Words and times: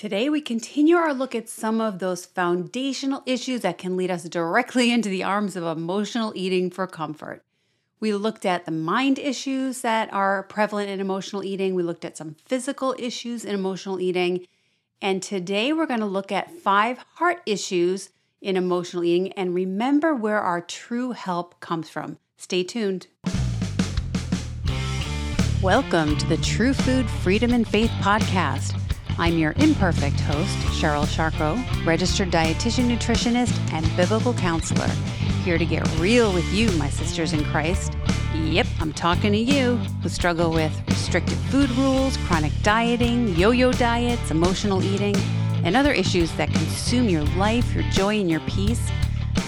Today, 0.00 0.30
we 0.30 0.40
continue 0.40 0.96
our 0.96 1.12
look 1.12 1.34
at 1.34 1.46
some 1.46 1.78
of 1.78 1.98
those 1.98 2.24
foundational 2.24 3.22
issues 3.26 3.60
that 3.60 3.76
can 3.76 3.98
lead 3.98 4.10
us 4.10 4.24
directly 4.24 4.90
into 4.90 5.10
the 5.10 5.22
arms 5.22 5.56
of 5.56 5.64
emotional 5.64 6.32
eating 6.34 6.70
for 6.70 6.86
comfort. 6.86 7.44
We 8.00 8.14
looked 8.14 8.46
at 8.46 8.64
the 8.64 8.70
mind 8.70 9.18
issues 9.18 9.82
that 9.82 10.10
are 10.10 10.44
prevalent 10.44 10.88
in 10.88 11.00
emotional 11.00 11.44
eating. 11.44 11.74
We 11.74 11.82
looked 11.82 12.06
at 12.06 12.16
some 12.16 12.36
physical 12.46 12.96
issues 12.98 13.44
in 13.44 13.54
emotional 13.54 14.00
eating. 14.00 14.46
And 15.02 15.22
today 15.22 15.74
we're 15.74 15.84
going 15.84 16.00
to 16.00 16.06
look 16.06 16.32
at 16.32 16.50
five 16.50 16.96
heart 17.16 17.42
issues 17.44 18.08
in 18.40 18.56
emotional 18.56 19.04
eating 19.04 19.32
and 19.34 19.54
remember 19.54 20.14
where 20.14 20.40
our 20.40 20.62
true 20.62 21.12
help 21.12 21.60
comes 21.60 21.90
from. 21.90 22.16
Stay 22.38 22.64
tuned. 22.64 23.08
Welcome 25.60 26.16
to 26.16 26.26
the 26.26 26.38
True 26.38 26.72
Food 26.72 27.06
Freedom 27.22 27.52
and 27.52 27.68
Faith 27.68 27.90
podcast. 28.00 28.89
I'm 29.18 29.38
your 29.38 29.52
imperfect 29.56 30.20
host, 30.20 30.56
Cheryl 30.80 31.04
Sharko, 31.04 31.56
registered 31.84 32.30
dietitian, 32.30 32.88
nutritionist, 32.94 33.58
and 33.72 33.84
biblical 33.96 34.32
counselor, 34.34 34.88
here 35.44 35.58
to 35.58 35.66
get 35.66 35.86
real 35.98 36.32
with 36.32 36.50
you, 36.52 36.70
my 36.72 36.88
sisters 36.88 37.32
in 37.32 37.44
Christ. 37.44 37.96
Yep, 38.34 38.66
I'm 38.80 38.92
talking 38.92 39.32
to 39.32 39.38
you 39.38 39.76
who 40.02 40.08
struggle 40.08 40.50
with 40.50 40.72
restrictive 40.88 41.38
food 41.50 41.70
rules, 41.72 42.16
chronic 42.26 42.52
dieting, 42.62 43.34
yo 43.36 43.50
yo 43.50 43.72
diets, 43.72 44.30
emotional 44.30 44.82
eating, 44.82 45.16
and 45.64 45.76
other 45.76 45.92
issues 45.92 46.32
that 46.32 46.50
consume 46.50 47.08
your 47.08 47.24
life, 47.36 47.74
your 47.74 47.84
joy, 47.90 48.20
and 48.20 48.30
your 48.30 48.40
peace. 48.40 48.90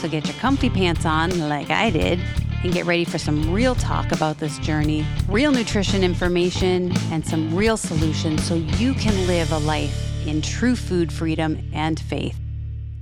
So 0.01 0.09
get 0.09 0.27
your 0.27 0.37
comfy 0.37 0.69
pants 0.69 1.07
on, 1.07 1.39
like 1.49 1.71
I 1.71 1.91
did, 1.91 2.21
and 2.63 2.73
get 2.73 2.87
ready 2.87 3.05
for 3.05 3.19
some 3.19 3.53
real 3.53 3.75
talk 3.75 4.13
about 4.13 4.39
this 4.39 4.59
journey, 4.59 5.05
real 5.29 5.53
nutrition 5.53 6.05
information, 6.05 6.93
and 7.11 7.27
some 7.27 7.55
real 7.55 7.77
solutions 7.77 8.45
so 8.45 8.55
you 8.55 8.95
can 8.95 9.27
live 9.27 9.51
a 9.53 9.59
life 9.59 10.27
in 10.27 10.41
true 10.41 10.77
food 10.77 11.13
freedom 11.13 11.59
and 11.73 11.99
faith. 12.01 12.39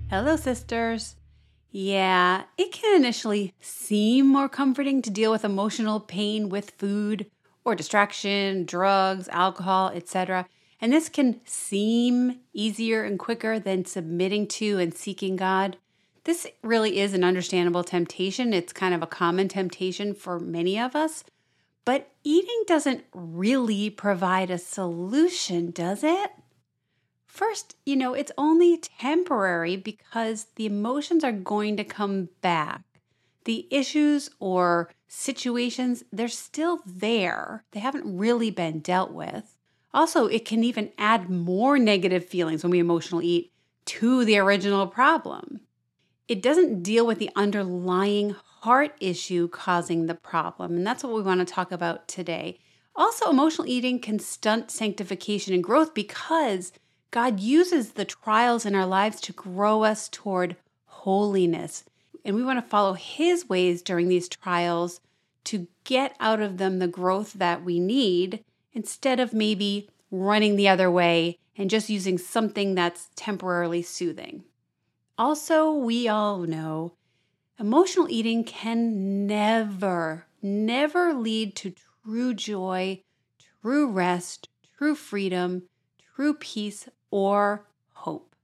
Hello, 0.09 0.37
sisters. 0.37 1.17
Yeah, 1.71 2.45
it 2.59 2.73
can 2.73 2.97
initially 2.97 3.55
seem 3.61 4.27
more 4.27 4.49
comforting 4.49 5.03
to 5.03 5.11
deal 5.11 5.31
with 5.31 5.45
emotional 5.45 6.01
pain 6.01 6.49
with 6.49 6.71
food 6.73 7.31
or 7.65 7.77
distraction, 7.77 8.65
drugs, 8.65 9.29
alcohol, 9.29 9.93
etc. 9.95 10.47
And 10.81 10.93
this 10.93 11.09
can 11.09 11.41
seem 11.45 12.41
easier 12.53 13.05
and 13.05 13.19
quicker 13.19 13.61
than 13.61 13.85
submitting 13.85 14.49
to 14.49 14.79
and 14.79 14.93
seeking 14.93 15.37
God. 15.37 15.77
This 16.25 16.47
really 16.63 16.99
is 16.99 17.15
an 17.15 17.25
understandable 17.25 17.85
temptation. 17.85 18.53
It's 18.53 18.73
kind 18.73 18.95
of 18.95 19.03
a 19.03 19.07
common 19.07 19.49
temptation 19.49 20.15
for 20.15 20.39
many 20.39 20.79
of 20.79 20.95
us. 20.95 21.25
But 21.85 22.11
eating 22.23 22.65
doesn't 22.67 23.05
really 23.15 23.89
provide 23.89 24.51
a 24.51 24.59
solution, 24.59 25.71
does 25.71 26.05
it? 26.05 26.31
First, 27.27 27.77
you 27.87 27.97
know, 27.97 28.13
it's 28.13 28.33
only 28.37 28.77
temporary 28.77 29.77
because 29.77 30.47
the 30.57 30.67
emotions 30.67 31.25
are 31.25 31.33
going 31.33 31.77
to 31.79 31.85
come 31.85 32.29
back. 32.43 32.83
The 33.45 33.67
issues 33.71 34.29
or 34.41 34.91
situations, 35.09 36.05
they're 36.13 36.29
still 36.29 36.81
there. 36.85 37.65
They 37.71 37.81
haven't 37.81 38.19
really 38.19 38.51
been 38.51 38.81
dealt 38.81 39.13
with. 39.13 39.57
Also, 39.95 40.27
it 40.27 40.45
can 40.45 40.63
even 40.63 40.93
add 40.99 41.31
more 41.31 41.79
negative 41.79 42.27
feelings 42.27 42.63
when 42.63 42.71
we 42.71 42.79
emotional 42.79 43.23
eat 43.23 43.53
to 43.87 44.25
the 44.25 44.39
original 44.39 44.87
problem 44.87 45.61
it 46.31 46.41
doesn't 46.41 46.85
deal 46.85 47.05
with 47.05 47.19
the 47.19 47.31
underlying 47.35 48.37
heart 48.61 48.95
issue 49.01 49.49
causing 49.49 50.07
the 50.07 50.15
problem. 50.15 50.77
And 50.77 50.87
that's 50.87 51.03
what 51.03 51.13
we 51.13 51.23
want 51.23 51.41
to 51.41 51.45
talk 51.45 51.73
about 51.73 52.07
today. 52.07 52.61
Also, 52.95 53.29
emotional 53.29 53.67
eating 53.67 53.99
can 53.99 54.21
stunt 54.21 54.71
sanctification 54.71 55.53
and 55.53 55.65
growth 55.65 55.93
because 55.93 56.73
God 57.11 57.41
uses 57.41 57.95
the 57.95 58.05
trials 58.05 58.65
in 58.65 58.77
our 58.77 58.87
lives 58.87 59.21
to 59.23 59.33
grow 59.33 59.83
us 59.83 60.09
toward 60.09 60.55
holiness. 60.85 61.83
And 62.25 62.37
we 62.37 62.45
want 62.45 62.65
to 62.65 62.71
follow 62.71 62.93
His 62.93 63.49
ways 63.49 63.83
during 63.83 64.07
these 64.07 64.29
trials 64.29 65.01
to 65.47 65.67
get 65.83 66.15
out 66.21 66.39
of 66.39 66.59
them 66.59 66.79
the 66.79 66.87
growth 66.87 67.33
that 67.33 67.65
we 67.65 67.81
need 67.81 68.45
instead 68.73 69.19
of 69.19 69.33
maybe 69.33 69.89
running 70.13 70.55
the 70.55 70.69
other 70.69 70.93
way 70.93 71.41
and 71.57 71.69
just 71.69 71.91
using 71.91 72.19
something 72.19 72.77
that's 72.77 73.11
temporarily 73.17 73.83
soothing. 73.83 74.45
Also, 75.21 75.71
we 75.71 76.09
all 76.09 76.39
know 76.39 76.95
emotional 77.59 78.07
eating 78.09 78.43
can 78.43 79.27
never, 79.27 80.25
never 80.41 81.13
lead 81.13 81.55
to 81.55 81.75
true 82.03 82.33
joy, 82.33 83.03
true 83.61 83.87
rest, 83.87 84.49
true 84.79 84.95
freedom, 84.95 85.65
true 86.17 86.33
peace, 86.33 86.89
or 87.11 87.67
hope. 87.93 88.35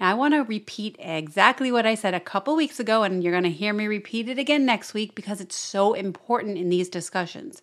Now, 0.00 0.12
I 0.12 0.14
want 0.14 0.32
to 0.32 0.44
repeat 0.44 0.96
exactly 0.98 1.70
what 1.70 1.84
I 1.84 1.94
said 1.94 2.14
a 2.14 2.20
couple 2.20 2.56
weeks 2.56 2.80
ago, 2.80 3.02
and 3.02 3.22
you're 3.22 3.30
going 3.38 3.44
to 3.44 3.50
hear 3.50 3.74
me 3.74 3.86
repeat 3.86 4.30
it 4.30 4.38
again 4.38 4.64
next 4.64 4.94
week 4.94 5.14
because 5.14 5.42
it's 5.42 5.56
so 5.56 5.92
important 5.92 6.56
in 6.56 6.70
these 6.70 6.88
discussions. 6.88 7.60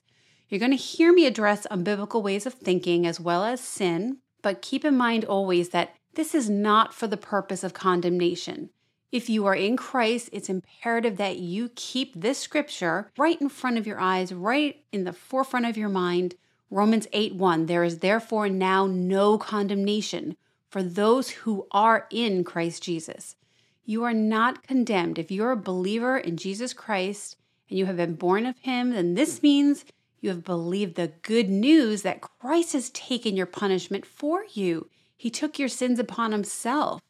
You're 0.50 0.60
going 0.60 0.70
to 0.70 0.78
hear 0.78 1.12
me 1.12 1.26
address 1.26 1.66
unbiblical 1.72 2.22
ways 2.22 2.46
of 2.46 2.54
thinking 2.54 3.08
as 3.08 3.20
well 3.20 3.44
as 3.44 3.60
sin, 3.60 4.20
but 4.44 4.62
keep 4.62 4.86
in 4.86 4.96
mind 4.96 5.26
always 5.26 5.70
that 5.70 5.96
this 6.16 6.36
is 6.36 6.50
not 6.50 6.94
for 6.94 7.08
the 7.08 7.18
purpose 7.18 7.64
of 7.64 7.74
condemnation. 7.74 8.70
If 9.12 9.30
you 9.30 9.46
are 9.48 9.56
in 9.56 9.76
Christ, 9.76 10.30
it's 10.32 10.50
imperative 10.50 11.18
that 11.18 11.38
you 11.38 11.72
keep 11.76 12.14
this 12.14 12.38
scripture 12.38 13.12
right 13.18 13.40
in 13.42 13.50
front 13.50 13.78
of 13.78 13.88
your 13.88 14.00
eyes, 14.00 14.34
right 14.34 14.84
in 14.92 15.04
the 15.04 15.14
forefront 15.14 15.66
of 15.66 15.78
your 15.78 15.90
mind. 15.90 16.36
Romans 16.70 17.08
8 17.12 17.34
1 17.34 17.66
There 17.66 17.84
is 17.84 18.00
therefore 18.00 18.50
now 18.50 18.86
no 18.86 19.38
condemnation 19.38 20.38
for 20.70 20.84
those 20.84 21.32
who 21.32 21.66
are 21.72 22.08
in 22.12 22.44
Christ 22.44 22.84
Jesus. 22.84 23.36
You 23.84 24.04
are 24.04 24.14
not 24.14 24.62
condemned. 24.62 25.18
If 25.18 25.32
you're 25.32 25.52
a 25.52 25.58
believer 25.58 26.20
in 26.20 26.38
Jesus 26.38 26.74
Christ 26.74 27.38
and 27.70 27.80
you 27.80 27.88
have 27.88 27.98
been 27.98 28.14
born 28.14 28.46
of 28.46 28.60
Him, 28.60 28.92
then 28.92 29.16
this 29.16 29.42
means 29.42 29.86
you 30.22 30.30
have 30.30 30.44
believed 30.44 30.96
the 30.96 31.14
good 31.24 31.50
news 31.50 32.04
that 32.04 32.22
Christ 32.22 32.74
has 32.74 32.92
taken 32.92 33.36
your 33.36 33.48
punishment 33.48 34.06
for 34.06 34.44
you. 34.54 34.90
He 35.20 35.30
took 35.30 35.60
your 35.60 35.68
sins 35.68 36.00
upon 36.00 36.32
himself, 36.32 37.02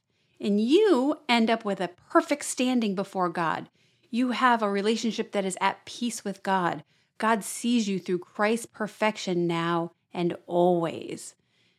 and 0.41 0.59
you 0.59 1.19
end 1.29 1.47
up 1.47 1.63
with 1.63 1.79
a 1.79 1.91
perfect 2.09 2.43
standing 2.43 2.95
before 2.95 3.29
God. 3.29 3.69
You 4.09 4.31
have 4.31 4.63
a 4.63 4.69
relationship 4.69 5.31
that 5.33 5.45
is 5.45 5.55
at 5.61 5.85
peace 5.85 6.25
with 6.25 6.41
God. 6.41 6.83
God 7.19 7.43
sees 7.43 7.87
you 7.87 7.99
through 7.99 8.17
Christ's 8.17 8.65
perfection 8.65 9.45
now 9.45 9.91
and 10.11 10.35
always. 10.47 11.35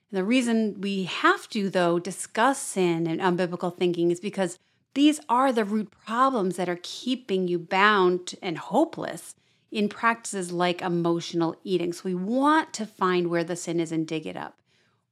And 0.09 0.19
the 0.19 0.25
reason 0.25 0.81
we 0.81 1.03
have 1.03 1.49
to, 1.49 1.69
though, 1.69 1.99
discuss 1.99 2.61
sin 2.61 3.09
and 3.09 3.21
unbiblical 3.21 3.77
thinking 3.77 4.13
is 4.13 4.21
because 4.21 4.57
these 4.95 5.19
are 5.29 5.51
the 5.53 5.65
root 5.65 5.91
problems 6.07 6.55
that 6.55 6.69
are 6.69 6.79
keeping 6.81 7.49
you 7.49 7.59
bound 7.59 8.37
and 8.41 8.57
hopeless 8.57 9.35
in 9.73 9.89
practices 9.89 10.53
like 10.53 10.81
emotional 10.81 11.57
eating. 11.65 11.93
So 11.93 12.03
we 12.05 12.15
want 12.15 12.73
to 12.75 12.87
find 12.87 13.31
where 13.31 13.43
the 13.43 13.57
sin 13.57 13.81
is 13.81 13.91
and 13.91 14.07
dig 14.07 14.29
it 14.29 14.37
up. 14.37 14.60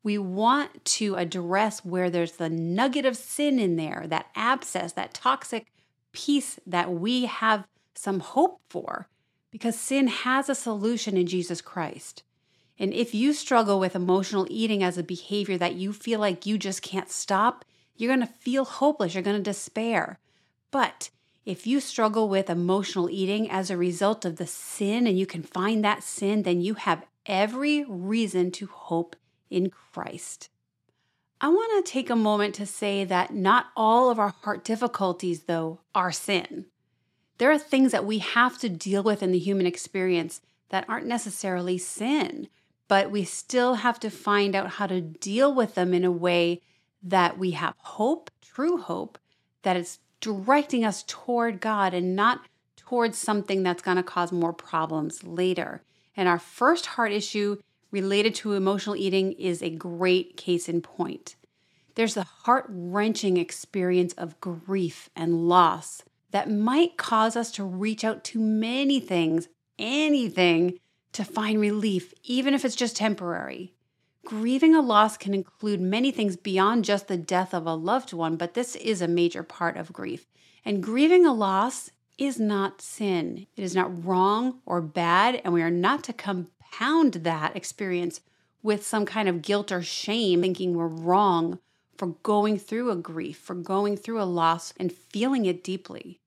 We 0.08 0.16
want 0.16 0.86
to 0.96 1.16
address 1.16 1.84
where 1.84 2.08
there's 2.08 2.36
the 2.36 2.48
nugget 2.48 3.04
of 3.04 3.14
sin 3.14 3.58
in 3.58 3.76
there, 3.76 4.06
that 4.06 4.30
abscess, 4.34 4.94
that 4.94 5.12
toxic 5.12 5.66
piece 6.12 6.58
that 6.66 6.90
we 6.90 7.26
have 7.26 7.66
some 7.94 8.20
hope 8.20 8.62
for, 8.70 9.06
because 9.50 9.78
sin 9.78 10.06
has 10.06 10.48
a 10.48 10.54
solution 10.54 11.18
in 11.18 11.26
Jesus 11.26 11.60
Christ. 11.60 12.22
And 12.78 12.94
if 12.94 13.14
you 13.14 13.34
struggle 13.34 13.78
with 13.78 13.94
emotional 13.94 14.46
eating 14.48 14.82
as 14.82 14.96
a 14.96 15.02
behavior 15.02 15.58
that 15.58 15.74
you 15.74 15.92
feel 15.92 16.20
like 16.20 16.46
you 16.46 16.56
just 16.56 16.80
can't 16.80 17.10
stop, 17.10 17.66
you're 17.94 18.08
going 18.08 18.26
to 18.26 18.34
feel 18.34 18.64
hopeless. 18.64 19.12
You're 19.12 19.22
going 19.22 19.36
to 19.36 19.42
despair. 19.42 20.18
But 20.70 21.10
if 21.44 21.66
you 21.66 21.80
struggle 21.80 22.30
with 22.30 22.48
emotional 22.48 23.10
eating 23.10 23.50
as 23.50 23.68
a 23.68 23.76
result 23.76 24.24
of 24.24 24.36
the 24.36 24.46
sin 24.46 25.06
and 25.06 25.18
you 25.18 25.26
can 25.26 25.42
find 25.42 25.84
that 25.84 26.02
sin, 26.02 26.44
then 26.44 26.62
you 26.62 26.76
have 26.76 27.04
every 27.26 27.84
reason 27.84 28.50
to 28.52 28.68
hope 28.68 29.14
in 29.50 29.70
Christ. 29.70 30.48
I 31.40 31.48
want 31.48 31.84
to 31.84 31.92
take 31.92 32.10
a 32.10 32.16
moment 32.16 32.54
to 32.56 32.66
say 32.66 33.04
that 33.04 33.32
not 33.32 33.66
all 33.76 34.10
of 34.10 34.18
our 34.18 34.34
heart 34.42 34.64
difficulties, 34.64 35.44
though, 35.44 35.80
are 35.94 36.10
sin. 36.10 36.66
There 37.38 37.52
are 37.52 37.58
things 37.58 37.92
that 37.92 38.04
we 38.04 38.18
have 38.18 38.58
to 38.58 38.68
deal 38.68 39.04
with 39.04 39.22
in 39.22 39.30
the 39.30 39.38
human 39.38 39.66
experience 39.66 40.40
that 40.70 40.84
aren't 40.88 41.06
necessarily 41.06 41.78
sin, 41.78 42.48
but 42.88 43.10
we 43.10 43.22
still 43.22 43.74
have 43.74 44.00
to 44.00 44.10
find 44.10 44.56
out 44.56 44.70
how 44.70 44.86
to 44.88 45.00
deal 45.00 45.54
with 45.54 45.76
them 45.76 45.94
in 45.94 46.04
a 46.04 46.10
way 46.10 46.60
that 47.02 47.38
we 47.38 47.52
have 47.52 47.74
hope, 47.78 48.30
true 48.42 48.78
hope, 48.78 49.18
that 49.62 49.76
is 49.76 49.98
directing 50.20 50.84
us 50.84 51.04
toward 51.06 51.60
God 51.60 51.94
and 51.94 52.16
not 52.16 52.40
towards 52.76 53.16
something 53.18 53.62
that's 53.62 53.82
going 53.82 53.98
to 53.98 54.02
cause 54.02 54.32
more 54.32 54.52
problems 54.52 55.22
later. 55.22 55.82
And 56.16 56.28
our 56.28 56.38
first 56.38 56.86
heart 56.86 57.12
issue 57.12 57.58
related 57.90 58.34
to 58.36 58.52
emotional 58.52 58.96
eating 58.96 59.32
is 59.32 59.62
a 59.62 59.70
great 59.70 60.36
case 60.36 60.68
in 60.68 60.82
point. 60.82 61.36
There's 61.94 62.14
the 62.14 62.22
heart 62.22 62.66
wrenching 62.68 63.36
experience 63.36 64.12
of 64.14 64.40
grief 64.40 65.10
and 65.16 65.48
loss 65.48 66.02
that 66.30 66.50
might 66.50 66.96
cause 66.96 67.36
us 67.36 67.50
to 67.52 67.64
reach 67.64 68.04
out 68.04 68.22
to 68.24 68.38
many 68.38 69.00
things, 69.00 69.48
anything, 69.78 70.78
to 71.12 71.24
find 71.24 71.58
relief, 71.58 72.12
even 72.22 72.54
if 72.54 72.64
it's 72.64 72.76
just 72.76 72.96
temporary. 72.96 73.74
Grieving 74.24 74.74
a 74.74 74.82
loss 74.82 75.16
can 75.16 75.32
include 75.32 75.80
many 75.80 76.10
things 76.10 76.36
beyond 76.36 76.84
just 76.84 77.08
the 77.08 77.16
death 77.16 77.54
of 77.54 77.66
a 77.66 77.74
loved 77.74 78.12
one, 78.12 78.36
but 78.36 78.54
this 78.54 78.76
is 78.76 79.00
a 79.00 79.08
major 79.08 79.42
part 79.42 79.76
of 79.76 79.92
grief. 79.92 80.26
And 80.64 80.82
grieving 80.82 81.24
a 81.24 81.32
loss 81.32 81.90
is 82.18 82.38
not 82.38 82.82
sin. 82.82 83.46
It 83.56 83.64
is 83.64 83.74
not 83.74 84.04
wrong 84.04 84.60
or 84.66 84.82
bad, 84.82 85.40
and 85.42 85.54
we 85.54 85.62
are 85.62 85.70
not 85.70 86.04
to 86.04 86.12
compound 86.70 87.14
that 87.14 87.56
experience 87.56 88.20
with 88.62 88.84
some 88.84 89.06
kind 89.06 89.28
of 89.28 89.42
guilt 89.42 89.70
or 89.70 89.82
shame, 89.82 90.42
thinking 90.42 90.74
we're 90.74 90.86
wrong 90.86 91.58
for 91.96 92.08
going 92.22 92.58
through 92.58 92.90
a 92.90 92.96
grief, 92.96 93.38
for 93.38 93.54
going 93.54 93.96
through 93.96 94.20
a 94.20 94.24
loss 94.24 94.72
and 94.78 94.92
feeling 94.92 95.46
it 95.46 95.64
deeply. 95.64 96.20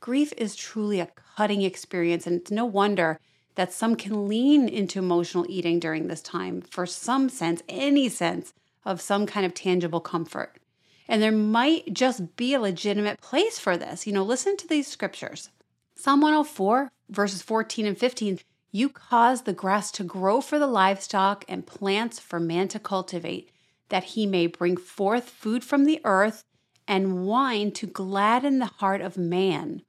Grief 0.00 0.32
is 0.36 0.56
truly 0.56 1.00
a 1.00 1.08
cutting 1.36 1.62
experience, 1.62 2.26
and 2.26 2.40
it's 2.40 2.50
no 2.50 2.64
wonder 2.64 3.18
that 3.54 3.72
some 3.72 3.96
can 3.96 4.28
lean 4.28 4.68
into 4.68 4.98
emotional 4.98 5.46
eating 5.48 5.78
during 5.78 6.08
this 6.08 6.20
time 6.20 6.60
for 6.60 6.84
some 6.86 7.28
sense, 7.28 7.62
any 7.68 8.08
sense 8.08 8.52
of 8.84 9.00
some 9.00 9.26
kind 9.26 9.46
of 9.46 9.54
tangible 9.54 10.00
comfort. 10.00 10.58
And 11.06 11.22
there 11.22 11.32
might 11.32 11.92
just 11.92 12.36
be 12.36 12.54
a 12.54 12.60
legitimate 12.60 13.20
place 13.20 13.58
for 13.58 13.76
this. 13.76 14.06
You 14.06 14.12
know, 14.12 14.24
listen 14.24 14.56
to 14.58 14.66
these 14.66 14.86
scriptures 14.86 15.50
Psalm 15.96 16.20
104, 16.20 16.90
verses 17.08 17.40
14 17.42 17.86
and 17.86 17.96
15. 17.96 18.40
You 18.76 18.88
cause 18.88 19.42
the 19.42 19.52
grass 19.52 19.92
to 19.92 20.02
grow 20.02 20.40
for 20.40 20.58
the 20.58 20.66
livestock 20.66 21.44
and 21.46 21.64
plants 21.64 22.18
for 22.18 22.40
man 22.40 22.66
to 22.70 22.80
cultivate, 22.80 23.52
that 23.88 24.02
he 24.02 24.26
may 24.26 24.48
bring 24.48 24.76
forth 24.76 25.30
food 25.30 25.62
from 25.62 25.84
the 25.84 26.00
earth 26.02 26.42
and 26.88 27.24
wine 27.24 27.70
to 27.70 27.86
gladden 27.86 28.58
the 28.58 28.66
heart 28.66 29.00
of 29.00 29.16
man, 29.16 29.82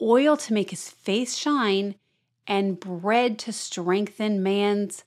oil 0.00 0.36
to 0.36 0.54
make 0.54 0.70
his 0.70 0.88
face 0.88 1.36
shine, 1.36 1.96
and 2.46 2.78
bread 2.78 3.40
to 3.40 3.52
strengthen 3.52 4.40
man's 4.40 5.02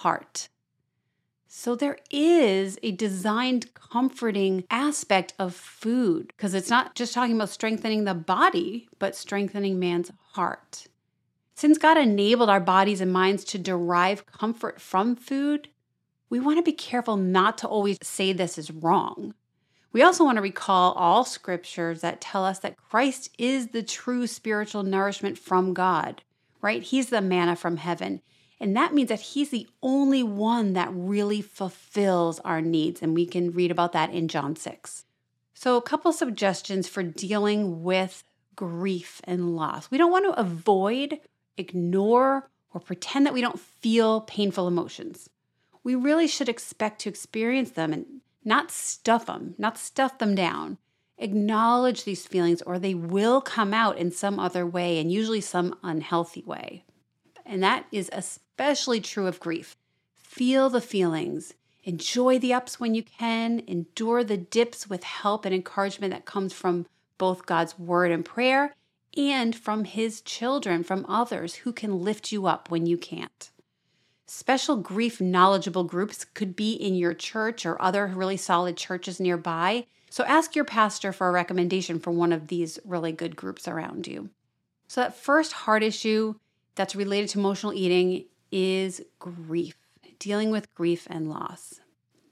heart. 0.00 0.50
So 1.48 1.74
there 1.74 1.96
is 2.10 2.78
a 2.82 2.92
designed 2.92 3.72
comforting 3.72 4.62
aspect 4.68 5.32
of 5.38 5.54
food 5.54 6.34
because 6.36 6.52
it's 6.52 6.68
not 6.68 6.94
just 6.94 7.14
talking 7.14 7.36
about 7.36 7.48
strengthening 7.48 8.04
the 8.04 8.12
body, 8.12 8.88
but 8.98 9.16
strengthening 9.16 9.78
man's 9.78 10.12
heart. 10.32 10.86
Since 11.54 11.78
God 11.78 11.96
enabled 11.96 12.50
our 12.50 12.60
bodies 12.60 13.00
and 13.00 13.12
minds 13.12 13.44
to 13.44 13.58
derive 13.58 14.26
comfort 14.26 14.80
from 14.80 15.14
food, 15.14 15.68
we 16.28 16.40
want 16.40 16.58
to 16.58 16.62
be 16.62 16.72
careful 16.72 17.16
not 17.16 17.58
to 17.58 17.68
always 17.68 17.98
say 18.02 18.32
this 18.32 18.58
is 18.58 18.70
wrong. 18.70 19.34
We 19.92 20.02
also 20.02 20.24
want 20.24 20.36
to 20.36 20.42
recall 20.42 20.92
all 20.94 21.24
scriptures 21.24 22.00
that 22.00 22.20
tell 22.20 22.44
us 22.44 22.58
that 22.58 22.76
Christ 22.76 23.30
is 23.38 23.68
the 23.68 23.84
true 23.84 24.26
spiritual 24.26 24.82
nourishment 24.82 25.38
from 25.38 25.72
God, 25.72 26.22
right? 26.60 26.82
He's 26.82 27.10
the 27.10 27.20
manna 27.20 27.54
from 27.54 27.76
heaven. 27.76 28.20
And 28.58 28.76
that 28.76 28.92
means 28.92 29.08
that 29.10 29.20
He's 29.20 29.50
the 29.50 29.68
only 29.80 30.24
one 30.24 30.72
that 30.72 30.88
really 30.92 31.40
fulfills 31.40 32.40
our 32.40 32.60
needs. 32.60 33.02
And 33.02 33.14
we 33.14 33.26
can 33.26 33.52
read 33.52 33.70
about 33.70 33.92
that 33.92 34.12
in 34.12 34.26
John 34.26 34.56
6. 34.56 35.04
So, 35.54 35.76
a 35.76 35.82
couple 35.82 36.12
suggestions 36.12 36.88
for 36.88 37.04
dealing 37.04 37.84
with 37.84 38.24
grief 38.56 39.20
and 39.24 39.54
loss. 39.54 39.90
We 39.90 39.98
don't 39.98 40.10
want 40.10 40.24
to 40.24 40.40
avoid 40.40 41.20
ignore, 41.56 42.50
or 42.72 42.80
pretend 42.80 43.24
that 43.26 43.32
we 43.32 43.40
don't 43.40 43.60
feel 43.60 44.22
painful 44.22 44.66
emotions. 44.66 45.30
We 45.82 45.94
really 45.94 46.26
should 46.26 46.48
expect 46.48 47.00
to 47.02 47.08
experience 47.08 47.70
them 47.70 47.92
and 47.92 48.06
not 48.44 48.70
stuff 48.70 49.26
them, 49.26 49.54
not 49.58 49.78
stuff 49.78 50.18
them 50.18 50.34
down. 50.34 50.78
Acknowledge 51.16 52.04
these 52.04 52.26
feelings, 52.26 52.60
or 52.62 52.78
they 52.78 52.94
will 52.94 53.40
come 53.40 53.72
out 53.72 53.96
in 53.96 54.10
some 54.10 54.40
other 54.40 54.66
way, 54.66 54.98
and 54.98 55.12
usually 55.12 55.40
some 55.40 55.78
unhealthy 55.82 56.42
way. 56.42 56.84
And 57.46 57.62
that 57.62 57.86
is 57.92 58.10
especially 58.12 59.00
true 59.00 59.26
of 59.26 59.38
grief. 59.38 59.76
Feel 60.14 60.68
the 60.68 60.80
feelings, 60.80 61.54
enjoy 61.84 62.38
the 62.38 62.52
ups 62.52 62.80
when 62.80 62.94
you 62.94 63.04
can, 63.04 63.62
endure 63.68 64.24
the 64.24 64.36
dips 64.36 64.88
with 64.88 65.04
help 65.04 65.44
and 65.44 65.54
encouragement 65.54 66.12
that 66.12 66.24
comes 66.24 66.52
from 66.52 66.86
both 67.18 67.46
God's 67.46 67.78
word 67.78 68.10
and 68.10 68.24
prayer 68.24 68.74
and 69.16 69.54
from 69.54 69.84
his 69.84 70.20
children, 70.20 70.82
from 70.82 71.06
others 71.08 71.56
who 71.56 71.72
can 71.72 72.02
lift 72.02 72.32
you 72.32 72.46
up 72.46 72.70
when 72.70 72.86
you 72.86 72.96
can't. 72.96 73.50
Special 74.26 74.76
grief 74.76 75.20
knowledgeable 75.20 75.84
groups 75.84 76.24
could 76.24 76.56
be 76.56 76.72
in 76.72 76.94
your 76.94 77.14
church 77.14 77.64
or 77.66 77.80
other 77.80 78.06
really 78.06 78.36
solid 78.36 78.76
churches 78.76 79.20
nearby. 79.20 79.86
So 80.10 80.24
ask 80.24 80.56
your 80.56 80.64
pastor 80.64 81.12
for 81.12 81.28
a 81.28 81.32
recommendation 81.32 81.98
for 81.98 82.10
one 82.10 82.32
of 82.32 82.48
these 82.48 82.78
really 82.84 83.12
good 83.12 83.36
groups 83.36 83.68
around 83.68 84.06
you. 84.06 84.30
So, 84.86 85.00
that 85.00 85.16
first 85.16 85.52
heart 85.52 85.82
issue 85.82 86.34
that's 86.74 86.94
related 86.94 87.30
to 87.30 87.38
emotional 87.38 87.72
eating 87.72 88.26
is 88.52 89.02
grief, 89.18 89.76
dealing 90.18 90.50
with 90.50 90.72
grief 90.74 91.06
and 91.10 91.28
loss. 91.28 91.80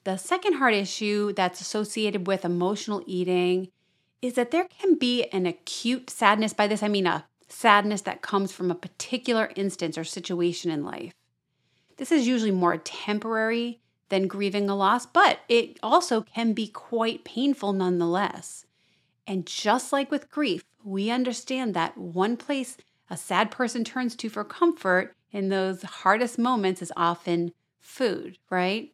The 0.04 0.16
second 0.16 0.54
heart 0.54 0.74
issue 0.74 1.32
that's 1.32 1.60
associated 1.60 2.26
with 2.26 2.44
emotional 2.44 3.02
eating 3.06 3.68
is 4.22 4.34
that 4.34 4.52
there 4.52 4.68
can 4.68 4.94
be 4.94 5.24
an 5.24 5.44
acute 5.44 6.08
sadness. 6.08 6.54
By 6.54 6.68
this, 6.68 6.82
I 6.82 6.88
mean 6.88 7.06
a 7.06 7.26
sadness 7.48 8.00
that 8.02 8.22
comes 8.22 8.52
from 8.52 8.70
a 8.70 8.76
particular 8.76 9.50
instance 9.56 9.98
or 9.98 10.04
situation 10.04 10.70
in 10.70 10.84
life. 10.84 11.12
This 11.96 12.12
is 12.12 12.26
usually 12.26 12.52
more 12.52 12.78
temporary 12.78 13.80
than 14.08 14.28
grieving 14.28 14.70
a 14.70 14.76
loss, 14.76 15.04
but 15.04 15.40
it 15.48 15.78
also 15.82 16.22
can 16.22 16.52
be 16.52 16.68
quite 16.68 17.24
painful 17.24 17.72
nonetheless. 17.72 18.64
And 19.26 19.46
just 19.46 19.92
like 19.92 20.10
with 20.10 20.30
grief, 20.30 20.64
we 20.84 21.10
understand 21.10 21.74
that 21.74 21.96
one 21.98 22.36
place 22.36 22.76
a 23.10 23.16
sad 23.16 23.50
person 23.50 23.84
turns 23.84 24.16
to 24.16 24.30
for 24.30 24.44
comfort 24.44 25.14
in 25.32 25.48
those 25.48 25.82
hardest 25.82 26.38
moments 26.38 26.80
is 26.80 26.92
often 26.96 27.52
food, 27.78 28.38
right? 28.50 28.92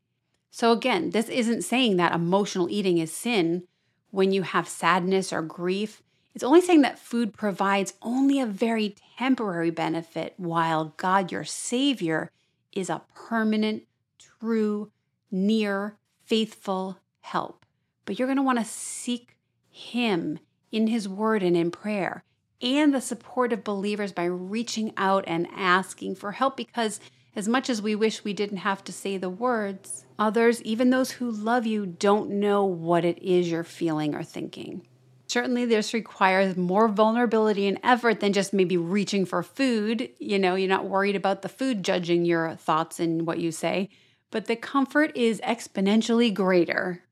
So, 0.51 0.73
again, 0.73 1.11
this 1.11 1.29
isn't 1.29 1.63
saying 1.63 1.97
that 1.97 2.15
emotional 2.15 2.69
eating 2.69 2.99
is 2.99 3.13
sin, 3.13 3.65
when 4.11 4.33
you 4.33 4.43
have 4.43 4.69
sadness 4.69 5.33
or 5.33 5.43
grief. 5.43 6.03
It's 6.35 6.45
only 6.45 6.61
saying 6.61 6.83
that 6.83 6.99
food 6.99 7.35
provides 7.35 7.95
only 8.03 8.41
a 8.41 8.47
very 8.47 8.95
temporary 9.19 9.71
benefit, 9.71 10.35
while 10.37 10.95
God, 10.97 11.33
your 11.33 11.45
Savior, 11.45 12.31
is 12.73 12.91
a 12.91 13.03
permanent, 13.15 13.85
true, 14.19 14.91
near, 15.31 15.97
faithful 16.25 16.99
help. 17.21 17.67
But 18.05 18.19
you're 18.19 18.29
going 18.29 18.37
to 18.37 18.43
want 18.43 18.59
to 18.59 18.65
seek 18.65 19.37
Him 19.69 20.39
in 20.71 20.87
His 20.87 21.09
Word 21.09 21.43
and 21.43 21.57
in 21.57 21.71
prayer 21.71 22.25
and 22.61 22.93
the 22.93 23.01
support 23.01 23.53
of 23.53 23.65
believers 23.65 24.13
by 24.13 24.25
reaching 24.25 24.93
out 24.97 25.25
and 25.27 25.47
asking 25.55 26.17
for 26.17 26.33
help 26.33 26.57
because 26.57 27.01
as 27.39 27.47
much 27.47 27.71
as 27.71 27.81
we 27.81 27.95
wish 27.95 28.25
we 28.25 28.33
didn't 28.33 28.57
have 28.59 28.83
to 28.83 28.93
say 28.93 29.17
the 29.17 29.31
words, 29.31 30.05
others, 30.19 30.61
even 30.63 30.91
those 30.91 31.13
who 31.13 31.31
love 31.31 31.65
you, 31.65 31.87
don't 31.87 32.29
know 32.29 32.65
what 32.65 33.05
it 33.05 33.23
is 33.23 33.49
you're 33.49 33.63
feeling 33.63 34.13
or 34.13 34.25
thinking. 34.25 34.85
Certainly, 35.29 35.67
this 35.67 35.95
requires 35.95 36.57
more 36.57 36.89
vulnerability 36.89 37.69
and 37.69 37.79
effort 37.85 38.19
than 38.19 38.33
just 38.33 38.53
maybe 38.53 38.77
reaching 38.77 39.25
for 39.25 39.45
food. 39.45 40.11
You 40.19 40.37
know, 40.41 40.57
you're 40.57 40.69
not 40.69 40.89
worried 40.89 41.15
about 41.15 41.43
the 41.43 41.49
food 41.49 41.85
judging 41.85 42.25
your 42.25 42.57
thoughts 42.57 42.99
and 42.99 43.25
what 43.25 43.39
you 43.39 43.53
say, 43.53 43.89
but 44.33 44.47
the 44.47 44.57
comfort 44.57 45.17
is 45.17 45.41
exponentially 45.43 46.35
greater, 46.35 47.05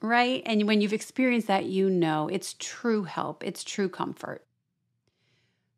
right? 0.00 0.42
And 0.46 0.66
when 0.66 0.80
you've 0.80 0.94
experienced 0.94 1.48
that, 1.48 1.66
you 1.66 1.90
know 1.90 2.28
it's 2.28 2.56
true 2.58 3.04
help, 3.04 3.44
it's 3.44 3.62
true 3.62 3.90
comfort. 3.90 4.46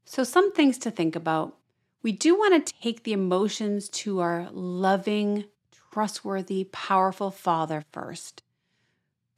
So, 0.04 0.22
some 0.22 0.52
things 0.52 0.78
to 0.78 0.92
think 0.92 1.16
about 1.16 1.56
we 2.06 2.12
do 2.12 2.36
want 2.36 2.64
to 2.64 2.72
take 2.80 3.02
the 3.02 3.12
emotions 3.12 3.88
to 3.88 4.20
our 4.20 4.48
loving, 4.52 5.44
trustworthy, 5.92 6.62
powerful 6.70 7.32
Father 7.32 7.84
first. 7.90 8.44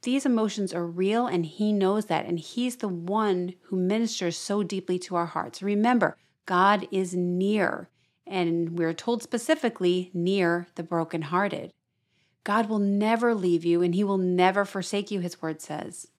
These 0.03 0.23
emotions 0.23 0.71
are 0.71 0.85
real, 0.85 1.25
and 1.25 1.47
He 1.47 1.73
knows 1.73 2.05
that, 2.05 2.27
and 2.27 2.39
He's 2.39 2.75
the 2.75 2.87
one 2.87 3.55
who 3.63 3.75
ministers 3.75 4.37
so 4.37 4.61
deeply 4.61 4.99
to 4.99 5.15
our 5.15 5.25
hearts. 5.25 5.63
Remember, 5.63 6.15
God 6.45 6.87
is 6.91 7.15
near, 7.15 7.89
and 8.27 8.77
we're 8.77 8.93
told 8.93 9.23
specifically 9.23 10.11
near 10.13 10.67
the 10.75 10.83
brokenhearted. 10.83 11.73
God 12.43 12.69
will 12.69 12.77
never 12.77 13.33
leave 13.33 13.65
you, 13.65 13.81
and 13.81 13.95
He 13.95 14.03
will 14.03 14.19
never 14.19 14.63
forsake 14.63 15.09
you, 15.09 15.21
His 15.21 15.41
word 15.41 15.59
says. 15.59 16.09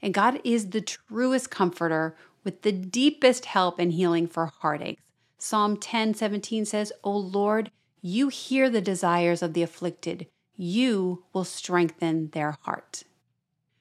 And 0.00 0.14
God 0.14 0.40
is 0.42 0.70
the 0.70 0.80
truest 0.80 1.50
comforter 1.50 2.16
with 2.44 2.62
the 2.62 2.72
deepest 2.72 3.44
help 3.44 3.78
and 3.78 3.92
healing 3.92 4.26
for 4.26 4.46
heartaches. 4.46 5.02
Psalm 5.40 5.76
10 5.76 6.14
17 6.14 6.64
says, 6.64 6.92
O 7.04 7.16
Lord, 7.16 7.70
you 8.02 8.28
hear 8.28 8.68
the 8.68 8.80
desires 8.80 9.40
of 9.40 9.54
the 9.54 9.62
afflicted, 9.62 10.26
you 10.56 11.24
will 11.32 11.44
strengthen 11.44 12.30
their 12.30 12.58
heart. 12.62 13.04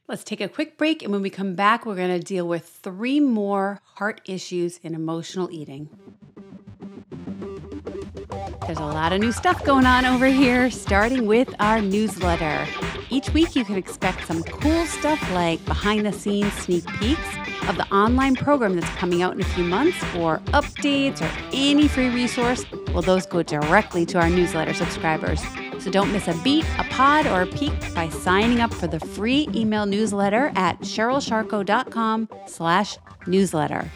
Let's 0.07 0.23
take 0.23 0.39
a 0.39 0.47
quick 0.47 0.77
break, 0.77 1.01
and 1.01 1.11
when 1.11 1.23
we 1.23 1.31
come 1.31 1.55
back, 1.55 1.85
we're 1.85 1.95
going 1.95 2.17
to 2.17 2.25
deal 2.25 2.47
with 2.47 2.67
three 2.67 3.19
more 3.19 3.81
heart 3.95 4.21
issues 4.25 4.77
in 4.83 4.93
emotional 4.93 5.49
eating. 5.51 5.89
There's 8.65 8.77
a 8.77 8.85
lot 8.85 9.11
of 9.11 9.19
new 9.19 9.31
stuff 9.31 9.65
going 9.65 9.85
on 9.85 10.05
over 10.05 10.27
here, 10.27 10.69
starting 10.69 11.25
with 11.25 11.53
our 11.59 11.81
newsletter. 11.81 12.67
Each 13.09 13.29
week, 13.31 13.55
you 13.55 13.63
can 13.63 13.77
expect 13.77 14.27
some 14.27 14.43
cool 14.43 14.85
stuff 14.85 15.21
like 15.33 15.63
behind 15.65 16.05
the 16.05 16.11
scenes 16.11 16.51
sneak 16.53 16.85
peeks 16.99 17.37
of 17.67 17.77
the 17.77 17.87
online 17.91 18.35
program 18.35 18.75
that's 18.75 18.93
coming 18.95 19.21
out 19.21 19.33
in 19.33 19.41
a 19.41 19.45
few 19.45 19.63
months, 19.63 19.97
or 20.15 20.39
updates, 20.47 21.21
or 21.21 21.31
any 21.53 21.87
free 21.87 22.09
resource. 22.09 22.65
Well, 22.93 23.01
those 23.01 23.25
go 23.25 23.43
directly 23.43 24.05
to 24.07 24.19
our 24.19 24.29
newsletter 24.29 24.73
subscribers. 24.73 25.41
So 25.79 25.91
don't 25.91 26.11
miss 26.11 26.27
a 26.27 26.33
beat, 26.43 26.65
a 26.77 26.83
pod, 26.85 27.27
or 27.27 27.43
a 27.43 27.47
peek 27.47 27.73
by 27.93 28.09
signing 28.09 28.59
up 28.59 28.73
for 28.73 28.87
the 28.87 28.99
free 28.99 29.47
email 29.53 29.85
newsletter 29.85 30.51
at 30.55 30.79
CherylSharko.com 30.81 32.29
slash 32.45 32.97
newsletter. 33.25 33.89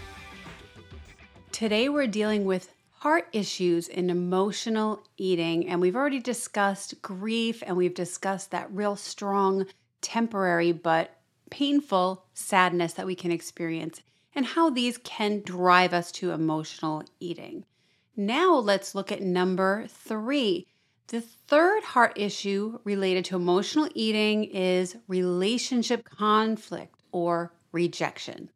Today 1.52 1.90
we're 1.90 2.08
dealing 2.08 2.46
with 2.46 2.74
heart 3.02 3.28
issues 3.34 3.90
and 3.90 4.12
emotional 4.12 5.04
eating, 5.18 5.68
and 5.68 5.82
we've 5.82 5.96
already 5.96 6.20
discussed 6.20 7.02
grief 7.02 7.64
and 7.66 7.76
we've 7.76 7.96
discussed 7.96 8.52
that 8.52 8.72
real 8.72 8.96
strong, 8.96 9.66
temporary, 10.02 10.72
but 10.72 11.18
painful 11.50 12.24
sadness 12.36 12.94
that 12.94 13.08
we 13.08 13.16
can 13.16 13.32
experience 13.32 14.04
and 14.36 14.46
how 14.46 14.70
these 14.70 15.00
can 15.00 15.42
drive 15.44 15.96
us 15.96 16.12
to 16.12 16.30
emotional 16.30 17.04
eating. 17.20 17.66
Now 18.16 18.54
let's 18.54 18.94
look 18.94 19.12
at 19.12 19.24
number 19.24 19.88
three. 19.88 20.68
The 21.08 21.22
third 21.22 21.82
heart 21.82 22.14
issue 22.16 22.78
related 22.84 23.26
to 23.26 23.36
emotional 23.36 23.90
eating 23.96 24.44
is 24.44 24.96
relationship 25.08 26.06
conflict 26.06 27.02
or 27.12 27.52
rejection. 27.72 28.52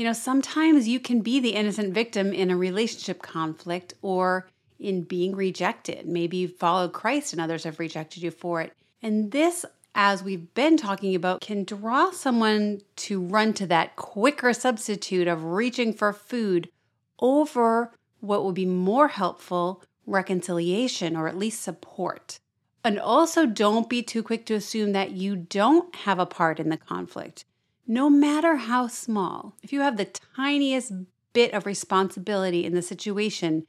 You 0.00 0.06
know, 0.06 0.14
sometimes 0.14 0.88
you 0.88 0.98
can 0.98 1.20
be 1.20 1.40
the 1.40 1.50
innocent 1.50 1.92
victim 1.92 2.32
in 2.32 2.50
a 2.50 2.56
relationship 2.56 3.20
conflict 3.20 3.92
or 4.00 4.48
in 4.78 5.02
being 5.02 5.36
rejected. 5.36 6.06
Maybe 6.06 6.38
you've 6.38 6.56
followed 6.56 6.94
Christ 6.94 7.34
and 7.34 7.42
others 7.42 7.64
have 7.64 7.78
rejected 7.78 8.22
you 8.22 8.30
for 8.30 8.62
it. 8.62 8.72
And 9.02 9.30
this, 9.30 9.66
as 9.94 10.22
we've 10.24 10.54
been 10.54 10.78
talking 10.78 11.14
about, 11.14 11.42
can 11.42 11.64
draw 11.64 12.12
someone 12.12 12.80
to 12.96 13.20
run 13.20 13.52
to 13.52 13.66
that 13.66 13.96
quicker 13.96 14.54
substitute 14.54 15.28
of 15.28 15.44
reaching 15.44 15.92
for 15.92 16.14
food 16.14 16.70
over 17.18 17.92
what 18.20 18.42
would 18.42 18.54
be 18.54 18.64
more 18.64 19.08
helpful 19.08 19.82
reconciliation 20.06 21.14
or 21.14 21.28
at 21.28 21.36
least 21.36 21.60
support. 21.60 22.40
And 22.82 22.98
also, 22.98 23.44
don't 23.44 23.90
be 23.90 24.02
too 24.02 24.22
quick 24.22 24.46
to 24.46 24.54
assume 24.54 24.92
that 24.92 25.10
you 25.10 25.36
don't 25.36 25.94
have 25.94 26.18
a 26.18 26.24
part 26.24 26.58
in 26.58 26.70
the 26.70 26.78
conflict, 26.78 27.44
no 27.90 28.08
matter 28.08 28.54
how 28.54 28.86
small. 28.86 29.56
If 29.64 29.72
you 29.72 29.80
have 29.80 29.96
the 29.96 30.04
tiniest 30.36 30.92
bit 31.32 31.52
of 31.52 31.66
responsibility 31.66 32.64
in 32.64 32.72
the 32.72 32.82
situation, 32.82 33.66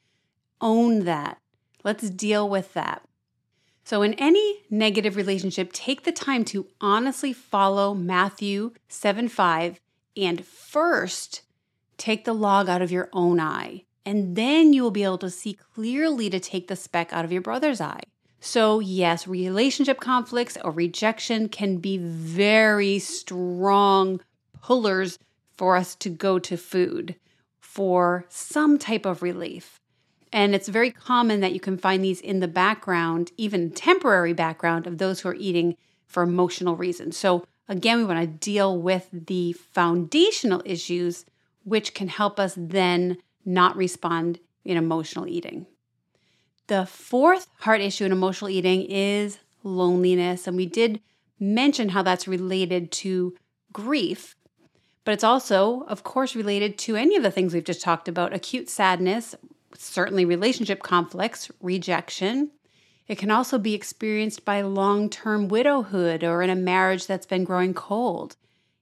own 0.61 1.05
that. 1.05 1.39
Let's 1.83 2.07
deal 2.11 2.47
with 2.47 2.75
that. 2.75 3.01
So, 3.83 4.03
in 4.03 4.13
any 4.13 4.61
negative 4.69 5.15
relationship, 5.15 5.73
take 5.73 6.03
the 6.03 6.11
time 6.11 6.45
to 6.45 6.67
honestly 6.79 7.33
follow 7.33 7.95
Matthew 7.95 8.73
7 8.89 9.27
5 9.27 9.79
and 10.15 10.45
first 10.45 11.41
take 11.97 12.23
the 12.23 12.33
log 12.33 12.69
out 12.69 12.83
of 12.83 12.91
your 12.91 13.09
own 13.13 13.39
eye. 13.39 13.85
And 14.05 14.35
then 14.35 14.71
you 14.71 14.83
will 14.83 14.91
be 14.91 15.03
able 15.03 15.17
to 15.17 15.31
see 15.31 15.57
clearly 15.73 16.29
to 16.29 16.39
take 16.39 16.67
the 16.67 16.75
speck 16.75 17.11
out 17.11 17.25
of 17.25 17.31
your 17.31 17.41
brother's 17.41 17.81
eye. 17.81 18.03
So, 18.43 18.79
yes, 18.79 19.27
relationship 19.27 19.99
conflicts 19.99 20.57
or 20.63 20.71
rejection 20.71 21.47
can 21.47 21.77
be 21.77 21.99
very 21.99 22.97
strong 22.97 24.19
pullers 24.63 25.19
for 25.53 25.75
us 25.75 25.93
to 25.95 26.09
go 26.09 26.39
to 26.39 26.57
food 26.57 27.15
for 27.59 28.25
some 28.29 28.79
type 28.79 29.05
of 29.05 29.21
relief. 29.21 29.79
And 30.33 30.55
it's 30.55 30.67
very 30.67 30.89
common 30.89 31.39
that 31.41 31.53
you 31.53 31.59
can 31.59 31.77
find 31.77 32.03
these 32.03 32.19
in 32.19 32.39
the 32.39 32.47
background, 32.47 33.31
even 33.37 33.69
temporary 33.69 34.33
background, 34.33 34.87
of 34.87 34.97
those 34.97 35.19
who 35.19 35.29
are 35.29 35.35
eating 35.35 35.77
for 36.07 36.23
emotional 36.23 36.75
reasons. 36.75 37.17
So, 37.17 37.45
again, 37.69 37.99
we 37.99 38.05
want 38.05 38.21
to 38.21 38.27
deal 38.27 38.75
with 38.75 39.07
the 39.11 39.53
foundational 39.53 40.63
issues, 40.65 41.25
which 41.63 41.93
can 41.93 42.07
help 42.07 42.39
us 42.39 42.55
then 42.57 43.17
not 43.45 43.75
respond 43.75 44.39
in 44.65 44.77
emotional 44.77 45.27
eating. 45.27 45.67
The 46.71 46.85
fourth 46.85 47.47
heart 47.59 47.81
issue 47.81 48.05
in 48.05 48.13
emotional 48.13 48.49
eating 48.49 48.83
is 48.83 49.39
loneliness. 49.61 50.47
And 50.47 50.55
we 50.55 50.65
did 50.65 51.01
mention 51.37 51.89
how 51.89 52.01
that's 52.01 52.29
related 52.29 52.93
to 52.93 53.35
grief, 53.73 54.37
but 55.03 55.11
it's 55.11 55.25
also, 55.25 55.83
of 55.89 56.03
course, 56.03 56.33
related 56.33 56.77
to 56.77 56.95
any 56.95 57.17
of 57.17 57.23
the 57.23 57.29
things 57.29 57.53
we've 57.53 57.65
just 57.65 57.81
talked 57.81 58.07
about 58.07 58.31
acute 58.31 58.69
sadness, 58.69 59.35
certainly 59.77 60.23
relationship 60.23 60.81
conflicts, 60.81 61.51
rejection. 61.59 62.51
It 63.05 63.17
can 63.17 63.31
also 63.31 63.59
be 63.59 63.73
experienced 63.73 64.45
by 64.45 64.61
long 64.61 65.09
term 65.09 65.49
widowhood 65.49 66.23
or 66.23 66.41
in 66.41 66.49
a 66.49 66.55
marriage 66.55 67.05
that's 67.05 67.25
been 67.25 67.43
growing 67.43 67.73
cold. 67.73 68.37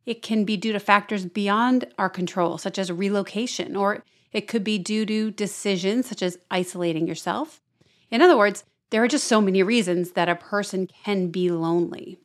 It 0.05 0.21
can 0.21 0.45
be 0.45 0.57
due 0.57 0.73
to 0.73 0.79
factors 0.79 1.25
beyond 1.25 1.85
our 1.97 2.07
control, 2.11 2.59
such 2.59 2.77
as 2.77 2.91
relocation, 2.91 3.75
or 3.75 4.03
it 4.31 4.47
could 4.47 4.63
be 4.63 4.77
due 4.77 5.07
to 5.07 5.31
decisions 5.31 6.07
such 6.07 6.21
as 6.21 6.37
isolating 6.51 7.07
yourself. 7.07 7.63
In 8.11 8.21
other 8.21 8.37
words, 8.37 8.63
there 8.89 9.03
are 9.03 9.07
just 9.07 9.27
so 9.27 9.39
many 9.39 9.61
reasons 9.61 10.11
that 10.11 10.29
a 10.29 10.35
person 10.35 10.87
can 10.87 11.27
be 11.29 11.49
lonely. 11.51 12.17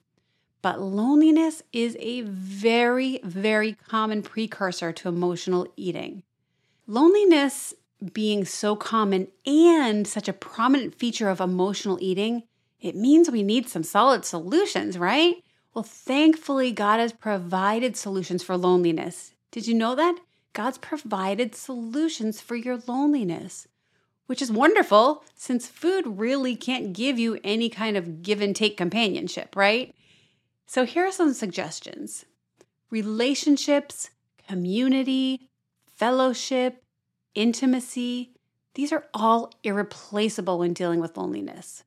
But 0.63 0.81
loneliness 0.81 1.63
is 1.73 1.95
a 2.01 2.23
very, 2.23 3.21
very 3.23 3.75
common 3.75 4.23
precursor 4.23 4.93
to 4.93 5.09
emotional 5.09 5.69
eating. 5.77 6.23
Loneliness 6.87 7.75
being 8.13 8.45
so 8.45 8.77
common 8.77 9.29
and 9.45 10.07
such 10.07 10.29
a 10.29 10.33
prominent 10.33 10.95
feature 10.95 11.29
of 11.29 11.41
emotional 11.41 11.99
eating, 12.01 12.45
it 12.81 12.97
means 12.97 13.31
we 13.31 13.43
need 13.43 13.69
some 13.69 13.83
solid 13.83 14.25
solutions, 14.25 14.97
right? 14.97 15.37
Well, 15.75 15.85
thankfully, 15.85 16.73
God 16.73 16.99
has 16.99 17.13
provided 17.13 17.97
solutions 17.97 18.43
for 18.43 18.57
loneliness. 18.57 19.35
Did 19.51 19.67
you 19.67 19.75
know 19.75 19.95
that? 19.95 20.19
God's 20.55 20.79
provided 20.79 21.55
solutions 21.55 22.41
for 22.41 22.55
your 22.55 22.79
loneliness, 22.87 23.67
which 24.27 24.43
is 24.43 24.51
wonderful 24.51 25.25
since 25.35 25.67
food 25.67 26.19
really 26.19 26.57
can't 26.57 26.93
give 26.93 27.19
you 27.19 27.39
any 27.45 27.69
kind 27.69 27.97
of 27.97 28.23
give 28.23 28.41
and 28.41 28.57
take 28.57 28.77
companionship, 28.77 29.55
right? 29.57 29.95
So 30.67 30.85
here 30.85 31.07
are 31.07 31.13
some 31.13 31.35
suggestions 31.35 32.25
relationships, 32.91 34.11
community, 34.49 35.49
fellowship, 35.87 36.83
intimacy. 37.35 38.31
These 38.75 38.93
are 38.93 39.05
all 39.13 39.53
irreplaceable 39.63 40.59
when 40.59 40.73
dealing 40.73 41.01
with 41.01 41.17
loneliness. 41.17 41.85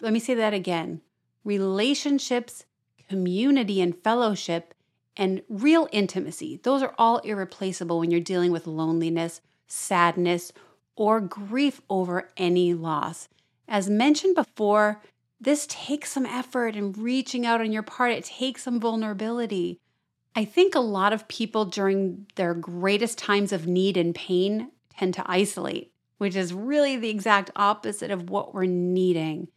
Let 0.00 0.12
me 0.12 0.20
say 0.20 0.34
that 0.34 0.54
again 0.54 1.02
relationships, 1.44 2.64
community, 3.08 3.80
and 3.80 3.96
fellowship 4.02 4.74
and 5.16 5.42
real 5.48 5.88
intimacy. 5.92 6.60
Those 6.62 6.82
are 6.82 6.94
all 6.96 7.18
irreplaceable 7.18 7.98
when 7.98 8.10
you're 8.10 8.20
dealing 8.20 8.52
with 8.52 8.66
loneliness, 8.66 9.40
sadness, 9.66 10.52
or 11.00 11.18
grief 11.18 11.80
over 11.88 12.28
any 12.36 12.74
loss. 12.74 13.26
As 13.66 13.88
mentioned 13.88 14.34
before, 14.34 15.00
this 15.40 15.66
takes 15.66 16.12
some 16.12 16.26
effort 16.26 16.76
and 16.76 16.98
reaching 16.98 17.46
out 17.46 17.62
on 17.62 17.72
your 17.72 17.82
part. 17.82 18.12
It 18.12 18.24
takes 18.24 18.64
some 18.64 18.78
vulnerability. 18.78 19.80
I 20.36 20.44
think 20.44 20.74
a 20.74 20.80
lot 20.80 21.14
of 21.14 21.26
people 21.26 21.64
during 21.64 22.26
their 22.34 22.52
greatest 22.52 23.16
times 23.16 23.50
of 23.50 23.66
need 23.66 23.96
and 23.96 24.14
pain 24.14 24.72
tend 24.90 25.14
to 25.14 25.24
isolate, 25.24 25.90
which 26.18 26.36
is 26.36 26.52
really 26.52 26.98
the 26.98 27.08
exact 27.08 27.50
opposite 27.56 28.10
of 28.10 28.28
what 28.28 28.52
we're 28.52 28.66
needing. 28.66 29.48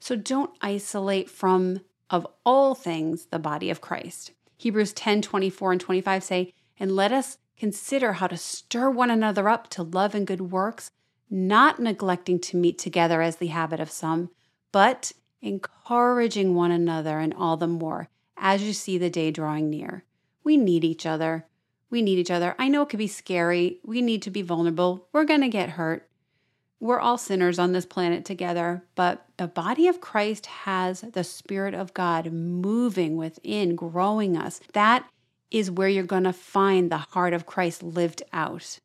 So 0.00 0.16
don't 0.16 0.54
isolate 0.60 1.30
from, 1.30 1.80
of 2.10 2.26
all 2.44 2.74
things, 2.74 3.28
the 3.30 3.38
body 3.38 3.70
of 3.70 3.80
Christ. 3.80 4.32
Hebrews 4.58 4.92
10 4.92 5.22
24 5.22 5.72
and 5.72 5.80
25 5.80 6.22
say, 6.22 6.52
And 6.78 6.94
let 6.94 7.10
us 7.10 7.38
consider 7.60 8.14
how 8.14 8.26
to 8.26 8.38
stir 8.38 8.88
one 8.88 9.10
another 9.10 9.46
up 9.46 9.68
to 9.68 9.82
love 9.82 10.14
and 10.14 10.26
good 10.26 10.40
works, 10.40 10.92
not 11.28 11.78
neglecting 11.78 12.38
to 12.40 12.56
meet 12.56 12.78
together 12.78 13.20
as 13.20 13.36
the 13.36 13.48
habit 13.48 13.78
of 13.78 13.90
some, 13.90 14.30
but 14.72 15.12
encouraging 15.42 16.54
one 16.54 16.70
another 16.70 17.18
and 17.18 17.34
all 17.34 17.58
the 17.58 17.66
more 17.66 18.08
as 18.38 18.62
you 18.62 18.72
see 18.72 18.96
the 18.96 19.10
day 19.10 19.30
drawing 19.30 19.68
near. 19.68 20.04
We 20.42 20.56
need 20.56 20.84
each 20.84 21.04
other. 21.04 21.46
We 21.90 22.00
need 22.00 22.18
each 22.18 22.30
other. 22.30 22.56
I 22.58 22.68
know 22.68 22.80
it 22.80 22.88
could 22.88 22.98
be 22.98 23.06
scary. 23.06 23.78
We 23.84 24.00
need 24.00 24.22
to 24.22 24.30
be 24.30 24.40
vulnerable. 24.40 25.06
We're 25.12 25.24
going 25.24 25.42
to 25.42 25.48
get 25.48 25.70
hurt. 25.70 26.08
We're 26.80 26.98
all 26.98 27.18
sinners 27.18 27.58
on 27.58 27.72
this 27.72 27.84
planet 27.84 28.24
together, 28.24 28.84
but 28.94 29.26
the 29.36 29.46
body 29.46 29.86
of 29.86 30.00
Christ 30.00 30.46
has 30.46 31.02
the 31.02 31.24
Spirit 31.24 31.74
of 31.74 31.92
God 31.92 32.32
moving 32.32 33.18
within, 33.18 33.76
growing 33.76 34.34
us. 34.34 34.60
That 34.72 35.06
is 35.50 35.70
where 35.70 35.88
you're 35.88 36.04
going 36.04 36.24
to 36.24 36.32
find 36.32 36.90
the 36.90 36.98
heart 36.98 37.32
of 37.32 37.46
Christ 37.46 37.82
lived 37.82 38.22
out. 38.32 38.78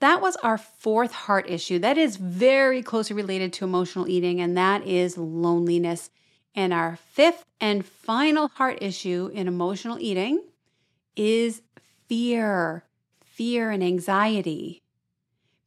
That 0.00 0.20
was 0.20 0.36
our 0.36 0.58
fourth 0.58 1.12
heart 1.12 1.48
issue. 1.50 1.78
That 1.78 1.98
is 1.98 2.16
very 2.16 2.82
closely 2.82 3.16
related 3.16 3.52
to 3.54 3.64
emotional 3.64 4.08
eating, 4.08 4.40
and 4.40 4.56
that 4.56 4.86
is 4.86 5.18
loneliness. 5.18 6.10
And 6.54 6.72
our 6.72 6.96
fifth 6.96 7.44
and 7.60 7.84
final 7.84 8.48
heart 8.48 8.78
issue 8.80 9.30
in 9.32 9.48
emotional 9.48 9.98
eating 10.00 10.42
is 11.16 11.62
fear, 12.08 12.84
fear 13.24 13.70
and 13.70 13.82
anxiety 13.82 14.82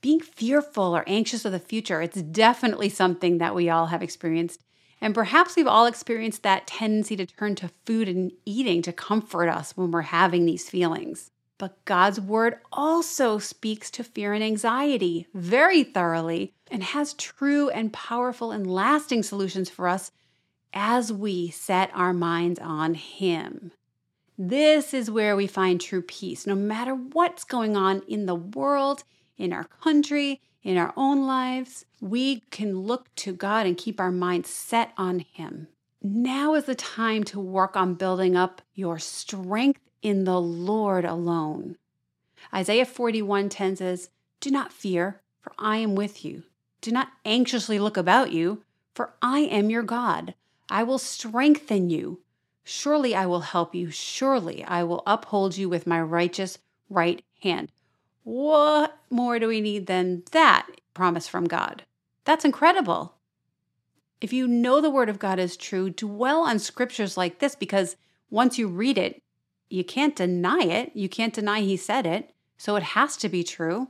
being 0.01 0.19
fearful 0.19 0.95
or 0.95 1.03
anxious 1.07 1.45
of 1.45 1.51
the 1.51 1.59
future. 1.59 2.01
It's 2.01 2.21
definitely 2.21 2.89
something 2.89 3.37
that 3.37 3.55
we 3.55 3.69
all 3.69 3.87
have 3.87 4.01
experienced. 4.01 4.61
And 5.01 5.15
perhaps 5.15 5.55
we've 5.55 5.67
all 5.67 5.87
experienced 5.87 6.43
that 6.43 6.67
tendency 6.67 7.15
to 7.15 7.25
turn 7.25 7.55
to 7.55 7.71
food 7.85 8.07
and 8.07 8.31
eating 8.45 8.83
to 8.83 8.93
comfort 8.93 9.49
us 9.49 9.75
when 9.75 9.89
we're 9.89 10.03
having 10.03 10.45
these 10.45 10.69
feelings. 10.69 11.31
But 11.57 11.83
God's 11.85 12.19
word 12.19 12.59
also 12.71 13.39
speaks 13.39 13.91
to 13.91 14.03
fear 14.03 14.33
and 14.33 14.43
anxiety 14.43 15.27
very 15.33 15.83
thoroughly 15.83 16.53
and 16.69 16.83
has 16.83 17.13
true 17.13 17.69
and 17.69 17.91
powerful 17.91 18.51
and 18.51 18.65
lasting 18.65 19.23
solutions 19.23 19.69
for 19.69 19.87
us 19.87 20.11
as 20.73 21.11
we 21.11 21.49
set 21.49 21.91
our 21.93 22.13
minds 22.13 22.59
on 22.59 22.93
Him. 22.93 23.71
This 24.37 24.93
is 24.93 25.11
where 25.11 25.35
we 25.35 25.45
find 25.45 25.79
true 25.79 26.01
peace, 26.01 26.47
no 26.47 26.55
matter 26.55 26.95
what's 26.95 27.43
going 27.43 27.75
on 27.75 28.01
in 28.07 28.25
the 28.25 28.35
world, 28.35 29.03
in 29.37 29.53
our 29.53 29.65
country, 29.65 30.41
in 30.63 30.77
our 30.77 30.93
own 30.95 31.25
lives. 31.25 31.85
We 31.99 32.41
can 32.51 32.81
look 32.81 33.13
to 33.15 33.33
God 33.33 33.65
and 33.65 33.77
keep 33.77 33.99
our 33.99 34.11
minds 34.11 34.49
set 34.49 34.91
on 34.97 35.19
Him. 35.19 35.67
Now 36.01 36.55
is 36.55 36.65
the 36.65 36.75
time 36.75 37.23
to 37.25 37.39
work 37.39 37.75
on 37.75 37.93
building 37.93 38.35
up 38.35 38.61
your 38.73 38.99
strength 38.99 39.81
in 40.01 40.23
the 40.23 40.41
Lord 40.41 41.05
alone. 41.05 41.77
Isaiah 42.53 42.85
41:10 42.85 43.75
says, 43.75 44.09
"Do 44.39 44.49
not 44.49 44.73
fear, 44.73 45.21
for 45.39 45.53
I 45.59 45.77
am 45.77 45.95
with 45.95 46.25
you. 46.25 46.43
Do 46.81 46.91
not 46.91 47.09
anxiously 47.23 47.77
look 47.77 47.97
about 47.97 48.31
you, 48.31 48.63
for 48.95 49.13
I 49.21 49.41
am 49.41 49.69
your 49.69 49.83
God. 49.83 50.33
I 50.69 50.83
will 50.83 50.97
strengthen 50.97 51.89
you. 51.89 52.21
Surely 52.63 53.13
I 53.13 53.25
will 53.25 53.41
help 53.41 53.75
you. 53.75 53.91
Surely 53.91 54.63
I 54.63 54.83
will 54.83 55.03
uphold 55.05 55.57
you 55.57 55.69
with 55.69 55.85
my 55.85 56.01
righteous 56.01 56.57
right 56.89 57.23
hand." 57.41 57.71
What 58.23 58.97
more 59.09 59.39
do 59.39 59.47
we 59.47 59.61
need 59.61 59.87
than 59.87 60.23
that 60.31 60.67
promise 60.93 61.27
from 61.27 61.45
God? 61.45 61.83
That's 62.25 62.45
incredible. 62.45 63.15
If 64.19 64.31
you 64.31 64.47
know 64.47 64.79
the 64.79 64.91
Word 64.91 65.09
of 65.09 65.17
God 65.19 65.39
is 65.39 65.57
true, 65.57 65.89
dwell 65.89 66.41
on 66.41 66.59
scriptures 66.59 67.17
like 67.17 67.39
this 67.39 67.55
because 67.55 67.95
once 68.29 68.59
you 68.59 68.67
read 68.67 68.97
it, 68.97 69.21
you 69.69 69.83
can't 69.83 70.15
deny 70.15 70.61
it. 70.61 70.91
You 70.93 71.09
can't 71.09 71.33
deny 71.33 71.61
He 71.61 71.77
said 71.77 72.05
it. 72.05 72.31
So 72.57 72.75
it 72.75 72.83
has 72.83 73.17
to 73.17 73.29
be 73.29 73.43
true. 73.43 73.89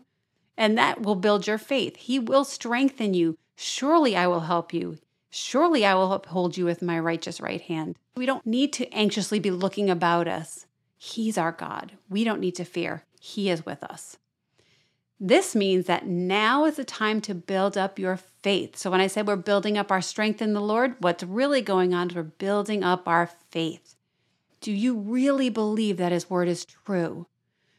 And 0.58 0.78
that 0.78 1.02
will 1.02 1.16
build 1.16 1.48
your 1.48 1.58
faith. 1.58 1.98
He 1.98 2.20
will 2.20 2.46
strengthen 2.46 3.14
you. 3.14 3.38
Surely 3.56 4.16
I 4.16 4.28
will 4.28 4.42
help 4.42 4.74
you. 4.74 4.98
Surely 5.30 5.86
I 5.86 5.96
will 5.96 6.14
uphold 6.14 6.56
you 6.56 6.66
with 6.66 6.82
my 6.82 7.00
righteous 7.00 7.42
right 7.42 7.62
hand. 7.62 7.98
We 8.16 8.26
don't 8.26 8.46
need 8.46 8.72
to 8.74 8.94
anxiously 8.94 9.40
be 9.40 9.52
looking 9.52 9.90
about 9.90 10.28
us. 10.28 10.66
He's 10.98 11.38
our 11.38 11.52
God. 11.52 11.94
We 12.10 12.24
don't 12.24 12.40
need 12.40 12.56
to 12.56 12.66
fear. 12.66 13.06
He 13.20 13.50
is 13.50 13.66
with 13.66 13.84
us. 13.84 14.18
This 15.24 15.56
means 15.56 15.86
that 15.86 16.08
now 16.08 16.66
is 16.66 16.78
the 16.78 16.84
time 16.84 17.22
to 17.22 17.36
build 17.36 17.78
up 17.78 18.00
your 18.00 18.18
faith. 18.18 18.76
So, 18.76 18.90
when 18.90 19.02
I 19.02 19.06
said 19.06 19.28
we're 19.28 19.36
building 19.36 19.78
up 19.78 19.92
our 19.92 20.02
strength 20.02 20.42
in 20.42 20.54
the 20.54 20.60
Lord, 20.60 20.96
what's 20.98 21.22
really 21.22 21.62
going 21.62 21.94
on 21.94 22.10
is 22.10 22.16
we're 22.16 22.24
building 22.24 22.84
up 22.84 23.08
our 23.08 23.30
faith. 23.52 23.96
Do 24.62 24.72
you 24.72 24.98
really 24.98 25.50
believe 25.50 25.98
that 25.98 26.12
His 26.12 26.28
word 26.28 26.48
is 26.48 26.66
true? 26.66 27.28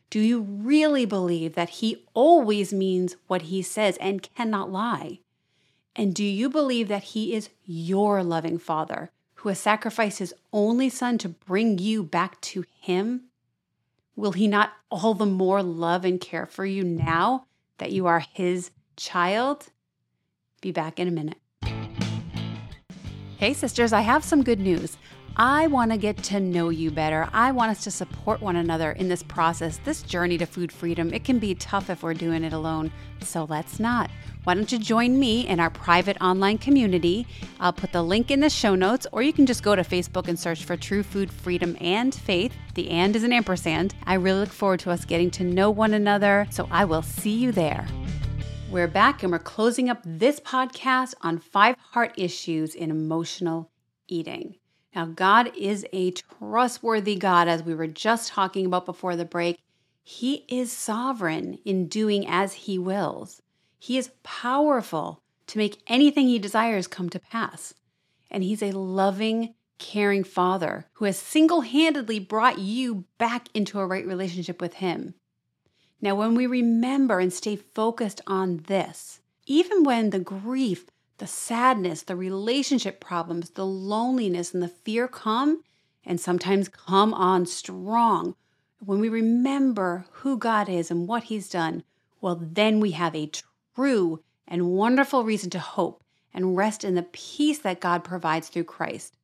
Do 0.08 0.20
you 0.20 0.40
really 0.40 1.04
believe 1.04 1.56
that 1.56 1.70
He 1.70 2.04
always 2.14 2.72
means 2.72 3.16
what 3.26 3.42
He 3.42 3.60
says 3.60 3.96
and 3.96 4.22
cannot 4.36 4.70
lie? 4.70 5.18
And 5.96 6.14
do 6.14 6.22
you 6.22 6.48
believe 6.48 6.86
that 6.86 7.02
He 7.02 7.34
is 7.34 7.48
your 7.64 8.22
loving 8.22 8.58
Father 8.58 9.10
who 9.36 9.48
has 9.48 9.58
sacrificed 9.58 10.20
His 10.20 10.32
only 10.52 10.88
Son 10.88 11.18
to 11.18 11.30
bring 11.30 11.78
you 11.78 12.04
back 12.04 12.40
to 12.42 12.64
Him? 12.80 13.22
Will 14.22 14.30
He 14.30 14.46
not 14.46 14.70
all 14.88 15.14
the 15.14 15.26
more 15.26 15.64
love 15.64 16.04
and 16.04 16.20
care 16.20 16.46
for 16.46 16.64
you 16.64 16.84
now 16.84 17.46
that 17.78 17.90
you 17.90 18.06
are 18.06 18.20
His 18.20 18.70
child? 18.96 19.66
Be 20.60 20.70
back 20.70 21.00
in 21.00 21.08
a 21.08 21.10
minute. 21.10 21.38
Hey, 23.36 23.52
sisters, 23.52 23.92
I 23.92 24.02
have 24.02 24.22
some 24.22 24.44
good 24.44 24.60
news. 24.60 24.96
I 25.36 25.66
want 25.66 25.90
to 25.92 25.96
get 25.96 26.18
to 26.24 26.40
know 26.40 26.68
you 26.68 26.90
better. 26.90 27.26
I 27.32 27.52
want 27.52 27.70
us 27.70 27.84
to 27.84 27.90
support 27.90 28.42
one 28.42 28.56
another 28.56 28.92
in 28.92 29.08
this 29.08 29.22
process, 29.22 29.78
this 29.78 30.02
journey 30.02 30.36
to 30.36 30.44
food 30.44 30.70
freedom. 30.70 31.14
It 31.14 31.24
can 31.24 31.38
be 31.38 31.54
tough 31.54 31.88
if 31.88 32.02
we're 32.02 32.12
doing 32.12 32.44
it 32.44 32.52
alone, 32.52 32.92
so 33.22 33.44
let's 33.44 33.80
not. 33.80 34.10
Why 34.44 34.52
don't 34.52 34.70
you 34.70 34.78
join 34.78 35.18
me 35.18 35.46
in 35.46 35.58
our 35.58 35.70
private 35.70 36.20
online 36.20 36.58
community? 36.58 37.26
I'll 37.60 37.72
put 37.72 37.92
the 37.92 38.02
link 38.02 38.30
in 38.30 38.40
the 38.40 38.50
show 38.50 38.74
notes, 38.74 39.06
or 39.10 39.22
you 39.22 39.32
can 39.32 39.46
just 39.46 39.62
go 39.62 39.74
to 39.74 39.82
Facebook 39.82 40.28
and 40.28 40.38
search 40.38 40.64
for 40.64 40.76
True 40.76 41.02
Food 41.02 41.30
Freedom 41.30 41.78
and 41.80 42.14
Faith. 42.14 42.54
The 42.74 42.90
and 42.90 43.16
is 43.16 43.24
an 43.24 43.32
ampersand. 43.32 43.94
I 44.04 44.14
really 44.14 44.40
look 44.40 44.50
forward 44.50 44.80
to 44.80 44.90
us 44.90 45.06
getting 45.06 45.30
to 45.32 45.44
know 45.44 45.70
one 45.70 45.94
another, 45.94 46.46
so 46.50 46.68
I 46.70 46.84
will 46.84 47.02
see 47.02 47.38
you 47.38 47.52
there. 47.52 47.86
We're 48.70 48.86
back 48.86 49.22
and 49.22 49.32
we're 49.32 49.38
closing 49.38 49.88
up 49.88 50.02
this 50.04 50.40
podcast 50.40 51.14
on 51.22 51.38
five 51.38 51.76
heart 51.92 52.12
issues 52.18 52.74
in 52.74 52.90
emotional 52.90 53.70
eating. 54.08 54.56
Now, 54.94 55.06
God 55.06 55.52
is 55.56 55.86
a 55.92 56.10
trustworthy 56.10 57.16
God, 57.16 57.48
as 57.48 57.62
we 57.62 57.74
were 57.74 57.86
just 57.86 58.28
talking 58.28 58.66
about 58.66 58.86
before 58.86 59.16
the 59.16 59.24
break. 59.24 59.58
He 60.02 60.44
is 60.48 60.72
sovereign 60.72 61.58
in 61.64 61.88
doing 61.88 62.26
as 62.26 62.52
He 62.52 62.78
wills. 62.78 63.40
He 63.78 63.98
is 63.98 64.10
powerful 64.22 65.22
to 65.48 65.58
make 65.58 65.82
anything 65.86 66.28
he 66.28 66.38
desires 66.38 66.86
come 66.86 67.10
to 67.10 67.18
pass. 67.18 67.74
And 68.30 68.42
he's 68.42 68.62
a 68.62 68.70
loving, 68.70 69.54
caring 69.78 70.24
father 70.24 70.86
who 70.94 71.04
has 71.04 71.18
single 71.18 71.62
handedly 71.62 72.18
brought 72.18 72.58
you 72.58 73.04
back 73.18 73.48
into 73.52 73.80
a 73.80 73.86
right 73.86 74.06
relationship 74.06 74.60
with 74.60 74.74
him. 74.74 75.14
Now, 76.00 76.14
when 76.14 76.34
we 76.34 76.46
remember 76.46 77.20
and 77.20 77.32
stay 77.32 77.56
focused 77.56 78.20
on 78.26 78.64
this, 78.68 79.20
even 79.46 79.82
when 79.82 80.10
the 80.10 80.20
grief, 80.20 80.86
the 81.22 81.28
sadness, 81.28 82.02
the 82.02 82.16
relationship 82.16 82.98
problems, 82.98 83.50
the 83.50 83.64
loneliness, 83.64 84.52
and 84.52 84.60
the 84.60 84.66
fear 84.66 85.06
come, 85.06 85.62
and 86.04 86.20
sometimes 86.20 86.68
come 86.68 87.14
on 87.14 87.46
strong, 87.46 88.34
when 88.80 88.98
we 88.98 89.08
remember 89.08 90.04
who 90.10 90.36
God 90.36 90.68
is 90.68 90.90
and 90.90 91.06
what 91.06 91.22
He's 91.22 91.48
done, 91.48 91.84
well, 92.20 92.40
then 92.42 92.80
we 92.80 92.90
have 92.90 93.14
a 93.14 93.30
true 93.76 94.20
and 94.48 94.72
wonderful 94.72 95.22
reason 95.22 95.48
to 95.50 95.60
hope 95.60 96.02
and 96.34 96.56
rest 96.56 96.82
in 96.82 96.96
the 96.96 97.04
peace 97.04 97.60
that 97.60 97.80
God 97.80 98.02
provides 98.02 98.48
through 98.48 98.64
Christ. 98.64 99.16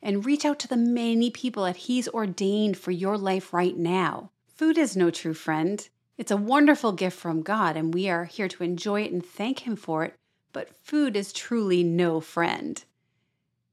And 0.00 0.24
reach 0.24 0.44
out 0.44 0.60
to 0.60 0.68
the 0.68 0.76
many 0.76 1.28
people 1.28 1.64
that 1.64 1.76
He's 1.76 2.06
ordained 2.06 2.78
for 2.78 2.92
your 2.92 3.18
life 3.18 3.52
right 3.52 3.76
now. 3.76 4.30
Food 4.46 4.78
is 4.78 4.96
no 4.96 5.10
true 5.10 5.34
friend. 5.34 5.88
It's 6.16 6.30
a 6.30 6.36
wonderful 6.36 6.92
gift 6.92 7.18
from 7.18 7.42
God, 7.42 7.76
and 7.76 7.92
we 7.92 8.08
are 8.08 8.26
here 8.26 8.46
to 8.46 8.62
enjoy 8.62 9.02
it 9.02 9.10
and 9.10 9.26
thank 9.26 9.66
Him 9.66 9.74
for 9.74 10.04
it, 10.04 10.14
but 10.52 10.74
food 10.84 11.16
is 11.16 11.32
truly 11.32 11.82
no 11.82 12.20
friend. 12.20 12.84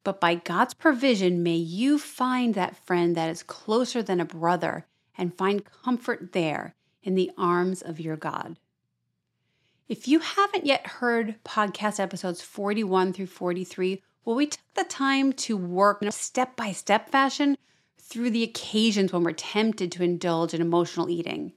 But 0.04 0.22
by 0.22 0.36
God's 0.36 0.74
provision, 0.74 1.44
may 1.44 1.56
you 1.56 2.00
find 2.00 2.56
that 2.56 2.78
friend 2.86 3.16
that 3.16 3.30
is 3.30 3.44
closer 3.44 4.02
than 4.02 4.20
a 4.20 4.26
brother 4.26 4.86
and 5.18 5.38
find 5.38 5.66
comfort 5.66 6.32
there 6.32 6.76
in 7.04 7.16
the 7.16 7.32
arms 7.38 7.82
of 7.82 8.00
your 8.00 8.16
God. 8.16 8.58
If 9.88 10.08
you 10.08 10.20
haven't 10.20 10.66
yet 10.66 10.86
heard 10.86 11.36
podcast 11.44 12.00
episodes 12.00 12.42
41 12.42 13.14
through 13.14 13.26
43, 13.26 14.02
well, 14.24 14.36
we 14.36 14.48
took 14.48 14.74
the 14.76 14.84
time 14.84 15.34
to 15.34 15.58
work 15.58 16.02
in 16.02 16.08
a 16.08 16.12
step 16.12 16.56
by 16.56 16.72
step 16.72 17.10
fashion 17.10 17.58
through 17.98 18.30
the 18.30 18.44
occasions 18.44 19.12
when 19.12 19.24
we're 19.24 19.32
tempted 19.32 19.92
to 19.92 20.04
indulge 20.04 20.54
in 20.54 20.62
emotional 20.62 21.10
eating, 21.10 21.54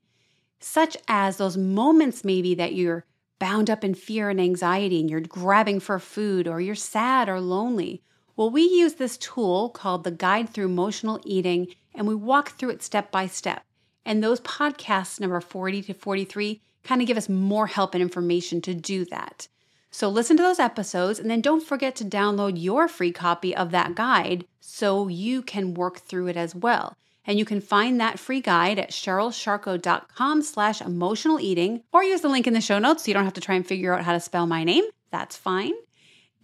such 0.61 0.97
as 1.09 1.37
those 1.37 1.57
moments 1.57 2.25
maybe 2.25 2.55
that 2.55 2.75
you're 2.75 3.05
bound 3.43 3.69
up 3.69 3.83
in 3.83 3.93
fear 3.93 4.31
and 4.31 4.41
anxiety 4.41 5.01
and 5.01 5.11
you're 5.11 5.21
grabbing 5.21 5.81
for 5.81 5.99
food 5.99 6.47
or 6.47 6.61
you're 6.61 6.77
sad 6.77 7.29
or 7.29 7.41
lonely. 7.41 8.01
Well, 8.37 8.51
we 8.51 8.63
use 8.63 8.95
this 8.95 9.17
tool 9.17 9.69
called 9.71 10.05
the 10.05 10.13
Guide 10.13 10.49
Through 10.49 10.67
Emotional 10.67 11.21
Eating 11.25 11.67
and 11.93 12.07
we 12.07 12.15
walk 12.15 12.51
through 12.51 12.71
it 12.71 12.85
step 12.85 13.11
by 13.11 13.27
step. 13.27 13.65
And 14.07 14.23
those 14.23 14.41
podcasts, 14.43 15.19
number 15.19 15.41
40 15.41 15.83
to 15.83 15.93
43, 15.93 16.61
kind 16.85 17.01
of 17.01 17.09
give 17.09 17.17
us 17.17 17.29
more 17.29 17.67
help 17.67 17.97
and 17.97 18.03
information 18.03 18.61
to 18.61 18.75
do 18.75 19.05
that. 19.07 19.49
So 19.91 20.09
listen 20.09 20.37
to 20.37 20.43
those 20.45 20.61
episodes 20.61 21.19
and 21.19 21.29
then 21.29 21.41
don't 21.41 21.67
forget 21.67 21.97
to 21.97 22.05
download 22.05 22.63
your 22.63 22.87
free 22.87 23.11
copy 23.11 23.57
of 23.57 23.73
that 23.73 23.97
guide 23.97 24.45
so 24.61 25.09
you 25.09 25.43
can 25.43 25.75
work 25.75 25.99
through 25.99 26.29
it 26.29 26.37
as 26.37 26.55
well. 26.55 26.97
And 27.25 27.39
you 27.39 27.45
can 27.45 27.61
find 27.61 28.01
that 28.01 28.19
free 28.19 28.41
guide 28.41 28.79
at 28.79 28.91
CherylSharko.com 28.91 30.43
slash 30.43 30.81
emotional 30.81 31.39
eating 31.39 31.83
or 31.93 32.03
use 32.03 32.21
the 32.21 32.29
link 32.29 32.47
in 32.47 32.55
the 32.55 32.61
show 32.61 32.79
notes 32.79 33.05
so 33.05 33.09
you 33.09 33.15
don't 33.15 33.25
have 33.25 33.35
to 33.35 33.41
try 33.41 33.55
and 33.55 33.67
figure 33.67 33.95
out 33.95 34.05
how 34.05 34.13
to 34.13 34.21
spell 34.21 34.47
my 34.47 34.65
name. 34.65 34.85
That's 35.11 35.37
fine. 35.37 35.75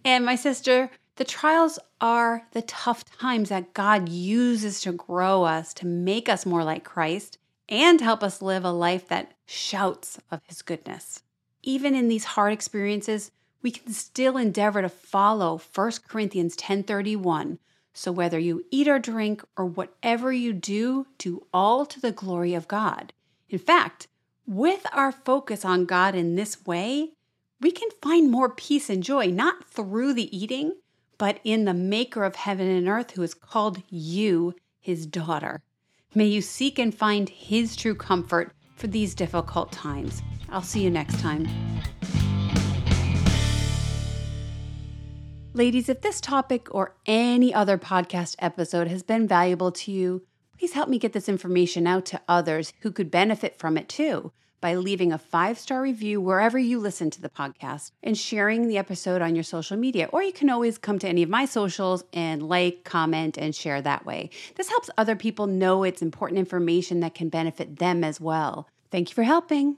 And 0.05 0.25
my 0.25 0.35
sister, 0.35 0.89
the 1.17 1.25
trials 1.25 1.79
are 1.99 2.47
the 2.53 2.61
tough 2.61 3.03
times 3.19 3.49
that 3.49 3.73
God 3.73 4.07
uses 4.07 4.79
to 4.81 4.93
grow 4.93 5.43
us, 5.43 5.73
to 5.75 5.85
make 5.85 6.29
us 6.29 6.45
more 6.45 6.63
like 6.63 6.85
Christ 6.85 7.37
and 7.67 8.01
help 8.01 8.23
us 8.23 8.41
live 8.41 8.65
a 8.65 8.71
life 8.71 9.07
that 9.09 9.33
shouts 9.45 10.19
of 10.31 10.41
His 10.47 10.61
goodness. 10.61 11.23
Even 11.61 11.93
in 11.93 12.07
these 12.07 12.23
hard 12.23 12.53
experiences, 12.53 13.31
we 13.61 13.71
can 13.71 13.91
still 13.91 14.37
endeavor 14.37 14.81
to 14.81 14.89
follow 14.89 15.57
1 15.57 16.07
Corinthians 16.07 16.55
10:31. 16.55 17.59
So 17.99 18.13
whether 18.13 18.39
you 18.39 18.63
eat 18.71 18.87
or 18.87 18.97
drink 18.97 19.43
or 19.57 19.65
whatever 19.65 20.31
you 20.31 20.53
do, 20.53 21.05
do 21.17 21.45
all 21.53 21.85
to 21.85 21.99
the 21.99 22.13
glory 22.13 22.53
of 22.53 22.69
God. 22.69 23.11
In 23.49 23.59
fact, 23.59 24.07
with 24.47 24.87
our 24.93 25.11
focus 25.11 25.65
on 25.65 25.83
God 25.83 26.15
in 26.15 26.35
this 26.35 26.65
way, 26.65 27.11
we 27.59 27.71
can 27.71 27.89
find 28.01 28.31
more 28.31 28.47
peace 28.47 28.89
and 28.89 29.03
joy 29.03 29.25
not 29.25 29.65
through 29.65 30.13
the 30.13 30.33
eating, 30.33 30.77
but 31.17 31.41
in 31.43 31.65
the 31.65 31.73
maker 31.73 32.23
of 32.23 32.37
heaven 32.37 32.69
and 32.69 32.87
earth 32.87 33.11
who 33.11 33.21
has 33.21 33.33
called 33.33 33.83
you 33.89 34.55
his 34.79 35.05
daughter. 35.05 35.61
May 36.15 36.27
you 36.27 36.41
seek 36.41 36.79
and 36.79 36.95
find 36.95 37.27
His 37.27 37.75
true 37.75 37.95
comfort 37.95 38.53
for 38.77 38.87
these 38.87 39.13
difficult 39.13 39.73
times. 39.73 40.21
I'll 40.47 40.61
see 40.61 40.81
you 40.81 40.89
next 40.89 41.19
time. 41.19 41.49
Ladies, 45.53 45.89
if 45.89 46.01
this 46.01 46.21
topic 46.21 46.67
or 46.75 46.95
any 47.07 47.51
other 47.51 47.79
podcast 47.79 48.35
episode 48.37 48.87
has 48.87 49.01
been 49.01 49.27
valuable 49.27 49.71
to 49.71 49.91
you, 49.91 50.21
please 50.57 50.73
help 50.73 50.87
me 50.87 50.99
get 50.99 51.11
this 51.11 51.27
information 51.27 51.87
out 51.87 52.05
to 52.05 52.21
others 52.27 52.71
who 52.81 52.91
could 52.91 53.09
benefit 53.09 53.57
from 53.57 53.75
it 53.75 53.89
too 53.89 54.31
by 54.61 54.75
leaving 54.75 55.11
a 55.11 55.17
five 55.17 55.57
star 55.57 55.81
review 55.81 56.21
wherever 56.21 56.59
you 56.59 56.77
listen 56.79 57.09
to 57.09 57.21
the 57.21 57.29
podcast 57.29 57.91
and 58.03 58.15
sharing 58.15 58.67
the 58.67 58.77
episode 58.77 59.23
on 59.23 59.33
your 59.33 59.43
social 59.43 59.75
media. 59.75 60.07
Or 60.13 60.21
you 60.21 60.33
can 60.33 60.51
always 60.51 60.77
come 60.77 60.99
to 60.99 61.07
any 61.07 61.23
of 61.23 61.29
my 61.29 61.45
socials 61.45 62.03
and 62.13 62.43
like, 62.43 62.83
comment, 62.83 63.35
and 63.35 63.55
share 63.55 63.81
that 63.81 64.05
way. 64.05 64.29
This 64.55 64.69
helps 64.69 64.91
other 64.99 65.15
people 65.15 65.47
know 65.47 65.83
it's 65.83 66.03
important 66.03 66.37
information 66.37 66.99
that 66.99 67.15
can 67.15 67.29
benefit 67.29 67.79
them 67.79 68.03
as 68.03 68.21
well. 68.21 68.67
Thank 68.91 69.09
you 69.09 69.15
for 69.15 69.23
helping. 69.23 69.77